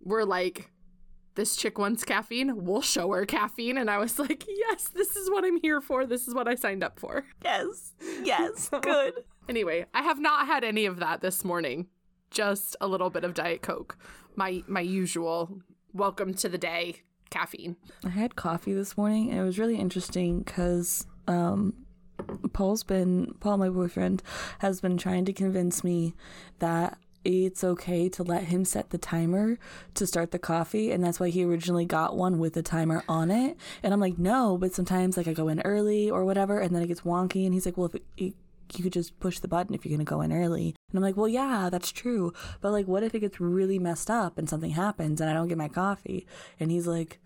were 0.02 0.26
like 0.26 0.73
this 1.36 1.56
chick 1.56 1.78
wants 1.78 2.04
caffeine. 2.04 2.63
We'll 2.63 2.82
show 2.82 3.12
her 3.12 3.26
caffeine. 3.26 3.78
And 3.78 3.89
I 3.89 3.98
was 3.98 4.19
like, 4.19 4.46
yes, 4.48 4.89
this 4.89 5.15
is 5.15 5.30
what 5.30 5.43
I'm 5.43 5.60
here 5.62 5.82
for. 5.82 6.06
This 6.06 6.28
is 6.28 6.34
what 6.36 6.48
I 6.48 6.56
signed 6.56 6.84
up 6.84 7.00
for. 7.00 7.26
Yes. 7.43 7.93
Yes. 8.24 8.69
Good. 8.82 9.13
Anyway, 9.50 9.86
I 9.93 10.02
have 10.04 10.19
not 10.19 10.46
had 10.48 10.63
any 10.63 10.86
of 10.86 10.98
that 11.00 11.22
this 11.22 11.43
morning. 11.43 11.88
just 12.32 12.76
a 12.82 12.88
little 12.88 13.10
bit 13.10 13.24
of 13.24 13.34
diet 13.34 13.62
coke. 13.62 13.98
My 14.36 14.63
my 14.67 14.82
usual 14.82 15.60
welcome 15.93 16.34
to 16.36 16.50
the 16.50 16.58
day 16.58 17.02
caffeine. 17.30 17.76
I 18.06 18.10
had 18.10 18.36
coffee 18.36 18.74
this 18.74 18.98
morning 18.98 19.30
and 19.30 19.39
it 19.39 19.43
was 19.43 19.60
really 19.60 19.78
interesting 19.78 20.41
because 20.41 21.06
um, 21.28 21.74
Paul's 22.54 22.84
been 22.84 23.34
Paul, 23.39 23.58
my 23.58 23.69
boyfriend, 23.69 24.24
has 24.60 24.82
been 24.82 24.98
trying 24.98 25.26
to 25.26 25.34
convince 25.34 25.84
me 25.84 26.13
that 26.60 26.98
it's 27.26 27.64
okay 27.64 28.10
to 28.10 28.24
let 28.24 28.46
him 28.46 28.66
set 28.66 28.90
the 28.90 28.98
timer 28.98 29.58
to 29.94 30.06
start 30.06 30.32
the 30.32 30.40
coffee 30.40 30.92
and 30.92 31.04
that's 31.04 31.20
why 31.20 31.30
he 31.30 31.44
originally 31.44 31.86
got 31.86 32.16
one 32.16 32.38
with 32.38 32.56
a 32.58 32.62
timer 32.62 33.04
on 33.08 33.32
it 33.32 33.58
and 33.82 33.94
i'm 33.94 34.00
like 34.00 34.18
no 34.18 34.58
but 34.58 34.74
sometimes 34.74 35.18
like 35.18 35.28
i 35.28 35.34
go 35.34 35.48
in 35.48 35.62
early 35.62 36.10
or 36.10 36.26
whatever 36.26 36.60
and 36.60 36.76
then 36.76 36.82
it 36.82 36.88
gets 36.88 37.02
wonky 37.02 37.46
and 37.46 37.54
he's 37.54 37.66
like 37.66 37.78
well 37.78 37.88
if 37.88 37.96
it, 37.96 38.04
it, 38.18 38.34
you 38.76 38.84
could 38.84 38.94
just 38.94 39.18
push 39.20 39.40
the 39.40 39.48
button 39.48 39.74
if 39.74 39.86
you're 39.86 39.96
going 39.96 40.06
to 40.06 40.10
go 40.10 40.22
in 40.22 40.34
early 40.34 40.76
and 40.90 40.98
i'm 40.98 41.04
like 41.04 41.18
well 41.18 41.28
yeah 41.28 41.70
that's 41.72 41.92
true 41.92 42.34
but 42.62 42.72
like 42.72 42.88
what 42.88 43.04
if 43.04 43.14
it 43.16 43.20
gets 43.20 43.40
really 43.40 43.80
messed 43.80 44.10
up 44.10 44.38
and 44.38 44.50
something 44.50 44.72
happens 44.72 45.22
and 45.22 45.30
i 45.30 45.34
don't 45.34 45.48
get 45.48 45.58
my 45.58 45.68
coffee 45.68 46.26
and 46.60 46.72
he's 46.72 46.88
like 46.88 47.20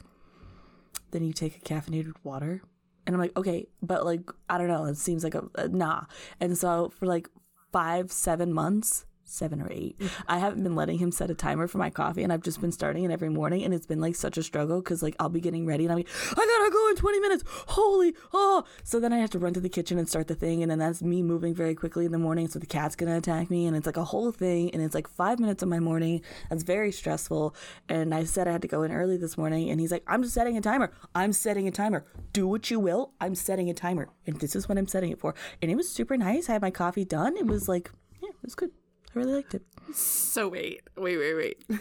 then 1.12 1.24
you 1.24 1.34
take 1.34 1.58
a 1.58 1.60
caffeinated 1.60 2.14
water 2.24 2.62
and 3.08 3.16
I'm 3.16 3.22
like, 3.22 3.38
okay, 3.38 3.68
but 3.82 4.06
like, 4.06 4.30
I 4.50 4.58
don't 4.58 4.68
know. 4.68 4.84
It 4.84 4.98
seems 4.98 5.24
like 5.24 5.34
a, 5.34 5.46
a 5.56 5.70
nah. 5.70 6.04
And 6.42 6.58
so 6.58 6.90
for 6.90 7.06
like 7.06 7.30
five, 7.72 8.12
seven 8.12 8.52
months, 8.52 9.06
seven 9.30 9.62
or 9.62 9.68
eight. 9.72 10.00
I 10.28 10.40
haven't 10.40 10.64
been 10.64 10.76
letting 10.76 10.98
him 10.98 11.12
set 11.12 11.30
a 11.30 11.36
timer 11.36 11.68
for 11.68 11.78
my 11.78 11.90
coffee, 11.90 12.24
and 12.24 12.32
I've 12.32 12.44
just 12.44 12.62
been 12.62 12.72
starting 12.72 13.04
it 13.04 13.12
every 13.12 13.30
morning, 13.30 13.64
and 13.64 13.74
it's 13.74 13.86
been 13.86 14.02
like 14.02 14.16
such 14.16 14.38
a 14.38 14.44
struggle 14.44 14.80
because 14.80 15.04
like 15.04 15.16
I'll 15.20 15.30
be 15.30 15.42
getting 15.42 15.66
ready, 15.66 15.86
and 15.86 15.92
I'm 15.92 16.00
like, 16.00 16.10
I 16.32 16.36
gotta 16.36 16.72
go 16.72 16.90
in 16.90 16.96
20 16.96 17.20
minutes. 17.20 17.44
Holy 17.68 18.14
oh! 18.34 18.64
So 18.84 19.00
then 19.00 19.14
I 19.14 19.20
have 19.20 19.30
to 19.32 19.40
run 19.40 19.54
to 19.54 19.60
the 19.60 19.70
kitchen 19.70 20.00
and 20.00 20.08
start 20.08 20.28
the 20.28 20.36
thing, 20.36 20.62
and 20.62 20.72
then 20.72 20.80
that's 20.80 21.02
me 21.02 21.22
moving 21.22 21.54
very 21.54 21.76
quickly 21.76 22.06
in 22.06 22.12
the 22.12 22.18
morning, 22.18 22.48
so 22.48 22.60
the 22.60 22.66
cat's 22.66 22.96
gonna 22.96 23.18
attack 23.18 23.50
me, 23.50 23.66
and 23.66 23.76
it's 23.76 23.86
like 23.86 23.98
a 23.98 24.06
whole 24.06 24.32
thing, 24.32 24.72
and 24.72 24.82
it's 24.82 24.96
like 24.96 25.08
five 25.08 25.40
minutes 25.40 25.64
of 25.64 25.70
my 25.70 25.80
morning. 25.80 26.22
That's 26.50 26.64
very 26.64 26.92
stressful. 26.92 27.56
And 27.90 28.14
I 28.14 28.24
said 28.24 28.48
I 28.48 28.52
had 28.52 28.62
to 28.62 28.68
go 28.68 28.84
in 28.84 28.92
early 28.92 29.18
this 29.18 29.38
morning, 29.38 29.70
and 29.70 29.80
he's 29.80 29.92
like, 29.92 30.04
I'm 30.08 30.24
just 30.24 30.34
setting 30.34 30.58
a 30.58 30.62
timer. 30.62 30.92
I'm 31.16 31.34
setting 31.34 31.68
a 31.68 31.72
timer. 31.72 32.06
Do 32.34 32.48
what 32.48 32.70
you 32.72 32.80
will. 32.80 33.14
I'm 33.20 33.36
setting 33.36 33.70
a 33.70 33.74
timer, 33.74 34.10
and 34.26 34.40
this 34.40 34.56
is 34.56 34.68
what 34.68 34.78
I'm 34.78 34.88
setting 34.88 35.12
it 35.12 35.20
for. 35.20 35.36
And 35.62 35.72
it 35.72 35.76
was 35.76 35.90
super 35.90 36.18
nice. 36.18 36.50
I 36.50 36.54
had 36.54 36.62
my 36.62 36.72
coffee 36.72 37.06
done. 37.06 37.38
It 37.38 37.46
was 37.46 37.68
like, 37.68 37.92
yeah, 38.22 38.30
it 38.30 38.36
was 38.44 38.56
good. 38.56 38.72
I 39.16 39.20
really 39.20 39.34
liked 39.34 39.54
it. 39.56 39.64
So 39.94 40.48
wait, 40.48 40.82
wait, 40.96 41.18
wait, 41.18 41.34
wait. 41.36 41.80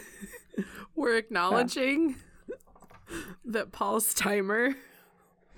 We're 0.95 1.17
acknowledging 1.17 2.17
that 3.45 3.73
Paul's 3.73 4.15
timer 4.15 4.75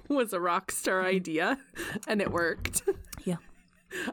was 0.09 0.33
a 0.33 0.41
rock 0.41 0.71
star 0.71 1.05
idea 1.05 1.59
and 2.07 2.21
it 2.21 2.33
worked. 2.33 2.83
Yeah. 3.25 3.37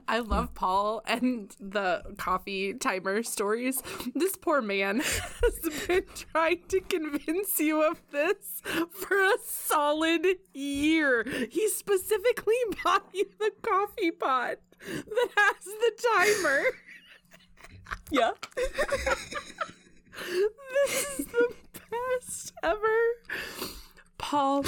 I 0.07 0.19
love 0.19 0.53
Paul 0.53 1.01
and 1.05 1.53
the 1.59 2.03
coffee 2.17 2.73
timer 2.73 3.23
stories. 3.23 3.83
This 4.13 4.37
poor 4.37 4.61
man 4.61 4.99
has 5.01 5.87
been 5.87 6.05
trying 6.15 6.61
to 6.69 6.79
convince 6.79 7.59
you 7.59 7.83
of 7.83 8.01
this 8.11 8.61
for 8.91 9.21
a 9.21 9.33
solid 9.43 10.25
year. 10.53 11.25
He 11.49 11.67
specifically 11.69 12.55
bought 12.83 13.09
you 13.13 13.25
the 13.39 13.51
coffee 13.61 14.11
pot 14.11 14.59
that 14.79 15.29
has 15.35 15.65
the 15.65 15.91
timer. 16.13 16.63
Yeah. 18.11 18.31
this 20.85 21.19
is 21.19 21.25
the 21.27 21.53
best 21.91 22.53
ever. 22.63 22.97
Paul, 24.17 24.65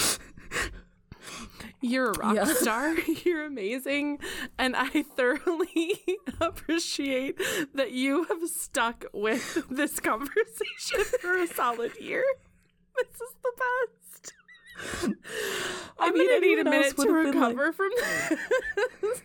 you're 1.81 2.11
a 2.11 2.17
rock 2.19 2.35
Yeah. 2.35 2.45
star. 2.45 2.95
You're 3.25 3.45
amazing. 3.45 4.19
And 4.57 4.75
I 4.75 5.03
thoroughly 5.03 5.93
appreciate 6.41 7.39
that 7.73 7.91
you 7.91 8.23
have 8.25 8.47
stuck 8.49 9.05
with 9.13 9.63
this 9.69 9.99
conversation 9.99 11.03
for 11.21 11.37
a 11.37 11.47
solid 11.47 11.91
year. 11.99 12.23
This 12.97 13.21
is 13.21 13.33
the 13.43 13.51
best. 13.57 14.33
I'm 15.99 16.13
mean, 16.13 16.27
gonna 16.27 16.39
need 16.39 16.59
a 16.59 16.63
minute 16.65 16.95
to 16.97 17.05
been 17.05 17.13
like- 17.25 17.33
recover 17.35 17.71
from 17.73 17.89
this. 17.95 19.21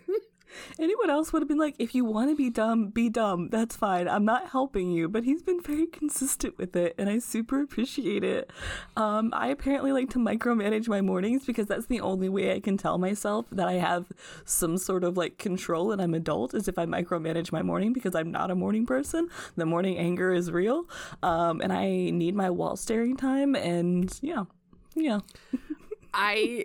Anyone 0.78 1.10
else 1.10 1.32
would 1.32 1.42
have 1.42 1.48
been 1.48 1.58
like, 1.58 1.74
if 1.78 1.94
you 1.94 2.04
want 2.04 2.30
to 2.30 2.36
be 2.36 2.50
dumb, 2.50 2.88
be 2.88 3.08
dumb. 3.08 3.48
That's 3.50 3.76
fine. 3.76 4.08
I'm 4.08 4.24
not 4.24 4.50
helping 4.50 4.90
you. 4.90 5.08
But 5.08 5.24
he's 5.24 5.42
been 5.42 5.60
very 5.60 5.86
consistent 5.86 6.58
with 6.58 6.74
it, 6.76 6.94
and 6.98 7.08
I 7.08 7.18
super 7.18 7.60
appreciate 7.60 8.24
it. 8.24 8.50
Um, 8.96 9.32
I 9.34 9.48
apparently 9.48 9.92
like 9.92 10.10
to 10.10 10.18
micromanage 10.18 10.88
my 10.88 11.00
mornings 11.00 11.44
because 11.44 11.66
that's 11.66 11.86
the 11.86 12.00
only 12.00 12.28
way 12.28 12.54
I 12.54 12.60
can 12.60 12.76
tell 12.76 12.98
myself 12.98 13.46
that 13.52 13.68
I 13.68 13.74
have 13.74 14.06
some 14.44 14.78
sort 14.78 15.04
of 15.04 15.16
like 15.16 15.38
control 15.38 15.92
and 15.92 16.00
I'm 16.00 16.14
adult 16.14 16.54
is 16.54 16.68
if 16.68 16.78
I 16.78 16.86
micromanage 16.86 17.52
my 17.52 17.62
morning 17.62 17.92
because 17.92 18.14
I'm 18.14 18.30
not 18.30 18.50
a 18.50 18.54
morning 18.54 18.86
person. 18.86 19.28
The 19.56 19.66
morning 19.66 19.98
anger 19.98 20.32
is 20.32 20.50
real, 20.50 20.88
um, 21.22 21.60
and 21.60 21.72
I 21.72 21.86
need 22.10 22.34
my 22.34 22.50
wall 22.50 22.76
staring 22.76 23.16
time. 23.16 23.54
And 23.54 24.16
yeah, 24.22 24.44
yeah. 24.94 25.20
I 26.14 26.64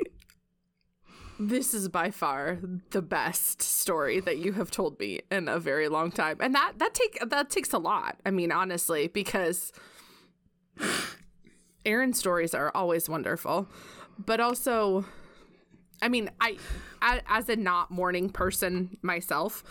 this 1.40 1.74
is 1.74 1.88
by 1.90 2.12
far 2.12 2.60
the 2.92 3.02
best 3.02 3.62
story 3.62 4.20
that 4.20 4.38
you 4.38 4.54
have 4.54 4.72
told 4.72 5.00
me 5.00 5.22
in 5.32 5.48
a 5.48 5.60
very 5.60 5.88
long 5.88 6.12
time. 6.12 6.38
And 6.40 6.56
that 6.56 6.74
that 6.78 6.94
take 6.94 7.20
that 7.30 7.50
takes 7.50 7.74
a 7.74 7.78
lot. 7.78 8.20
I 8.26 8.32
mean, 8.32 8.52
honestly, 8.52 9.08
because 9.08 9.72
Erin's 11.86 12.20
stories 12.20 12.54
are 12.54 12.72
always 12.74 13.08
wonderful, 13.08 13.68
but 14.18 14.40
also 14.40 15.06
I 16.02 16.10
mean, 16.10 16.30
I, 16.40 16.58
I 17.02 17.22
as 17.28 17.50
a 17.50 17.56
not 17.56 17.92
morning 17.92 18.30
person 18.30 18.98
myself, 19.02 19.64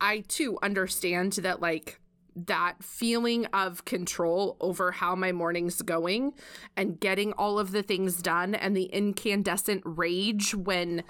I 0.00 0.20
too 0.28 0.58
understand 0.62 1.32
that 1.34 1.60
like 1.60 2.00
that 2.36 2.82
feeling 2.82 3.46
of 3.46 3.84
control 3.84 4.56
over 4.60 4.92
how 4.92 5.14
my 5.14 5.32
morning's 5.32 5.82
going 5.82 6.32
and 6.76 7.00
getting 7.00 7.32
all 7.32 7.58
of 7.58 7.72
the 7.72 7.82
things 7.82 8.22
done 8.22 8.54
and 8.54 8.76
the 8.76 8.84
incandescent 8.84 9.82
rage 9.84 10.54
when 10.54 11.02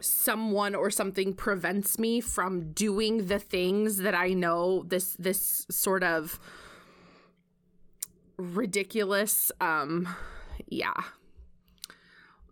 someone 0.00 0.74
or 0.74 0.90
something 0.90 1.34
prevents 1.34 1.98
me 1.98 2.20
from 2.20 2.72
doing 2.72 3.26
the 3.26 3.38
things 3.38 3.98
that 3.98 4.14
I 4.14 4.32
know 4.32 4.84
this 4.86 5.14
this 5.18 5.66
sort 5.70 6.04
of 6.04 6.38
ridiculous 8.36 9.50
um 9.60 10.08
yeah 10.68 11.02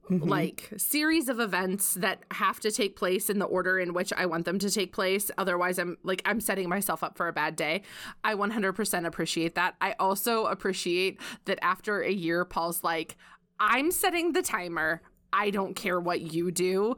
Mm-hmm. 0.08 0.28
like 0.28 0.70
series 0.76 1.28
of 1.28 1.40
events 1.40 1.94
that 1.94 2.22
have 2.30 2.60
to 2.60 2.70
take 2.70 2.94
place 2.94 3.28
in 3.28 3.40
the 3.40 3.44
order 3.44 3.76
in 3.80 3.92
which 3.92 4.12
I 4.12 4.26
want 4.26 4.44
them 4.44 4.56
to 4.60 4.70
take 4.70 4.92
place. 4.92 5.32
Otherwise, 5.36 5.80
I'm 5.80 5.98
like, 6.04 6.22
I'm 6.24 6.40
setting 6.40 6.68
myself 6.68 7.02
up 7.02 7.16
for 7.16 7.26
a 7.26 7.32
bad 7.32 7.56
day. 7.56 7.82
I 8.22 8.36
100% 8.36 9.04
appreciate 9.04 9.56
that. 9.56 9.74
I 9.80 9.96
also 9.98 10.46
appreciate 10.46 11.20
that 11.46 11.58
after 11.60 12.02
a 12.02 12.12
year, 12.12 12.44
Paul's 12.44 12.84
like, 12.84 13.16
I'm 13.58 13.90
setting 13.90 14.32
the 14.32 14.42
timer. 14.42 15.02
I 15.32 15.50
don't 15.50 15.74
care 15.74 15.98
what 15.98 16.20
you 16.20 16.52
do, 16.52 16.96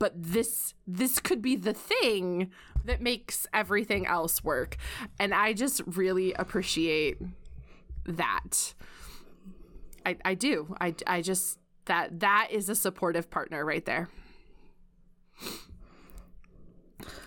but 0.00 0.12
this 0.20 0.74
this 0.84 1.20
could 1.20 1.40
be 1.40 1.54
the 1.54 1.72
thing 1.72 2.50
that 2.84 3.00
makes 3.00 3.46
everything 3.54 4.04
else 4.04 4.42
work. 4.42 4.76
And 5.20 5.32
I 5.32 5.52
just 5.52 5.80
really 5.86 6.32
appreciate 6.32 7.18
that. 8.04 8.74
I, 10.04 10.16
I 10.24 10.34
do. 10.34 10.74
I, 10.80 10.94
I 11.06 11.22
just 11.22 11.58
that 11.88 12.20
that 12.20 12.48
is 12.50 12.68
a 12.68 12.74
supportive 12.74 13.30
partner 13.30 13.64
right 13.64 13.84
there. 13.84 14.08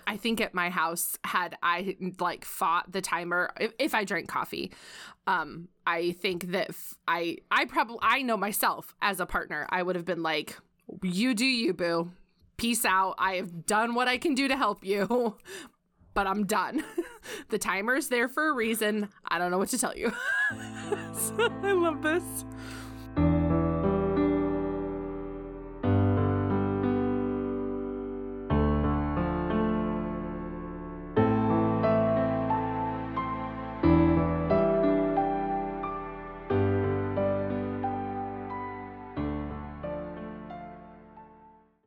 I 0.08 0.18
think 0.18 0.42
at 0.42 0.54
my 0.54 0.70
house 0.70 1.18
had 1.24 1.56
I 1.62 1.96
like 2.20 2.44
fought 2.44 2.92
the 2.92 3.02
timer 3.02 3.52
if, 3.60 3.72
if 3.80 3.96
I 3.96 4.04
drank 4.04 4.28
coffee, 4.28 4.72
um, 5.28 5.70
I 5.86 6.12
think 6.14 6.52
that 6.52 6.70
f- 6.70 6.96
I 7.08 7.38
I 7.50 7.66
probably 7.66 8.00
I 8.02 8.22
know 8.22 8.38
myself 8.38 8.96
as 9.02 9.20
a 9.20 9.26
partner 9.26 9.68
I 9.70 9.84
would 9.84 9.96
have 9.96 10.06
been 10.06 10.24
like, 10.24 10.58
you 11.02 11.34
do 11.34 11.46
you 11.46 11.74
boo, 11.74 12.12
peace 12.58 12.86
out. 12.86 13.16
I 13.18 13.36
have 13.36 13.66
done 13.66 13.96
what 13.96 14.08
I 14.08 14.18
can 14.18 14.36
do 14.36 14.48
to 14.48 14.58
help 14.58 14.84
you, 14.84 15.38
but 16.14 16.28
I'm 16.28 16.46
done. 16.46 16.84
the 17.50 17.58
timer's 17.60 18.10
there 18.10 18.28
for 18.28 18.50
a 18.50 18.54
reason. 18.54 19.10
I 19.28 19.38
don't 19.38 19.52
know 19.52 19.58
what 19.58 19.70
to 19.70 19.78
tell 19.78 19.96
you. 19.96 20.12
I 20.52 21.72
love 21.72 22.02
this. 22.02 22.24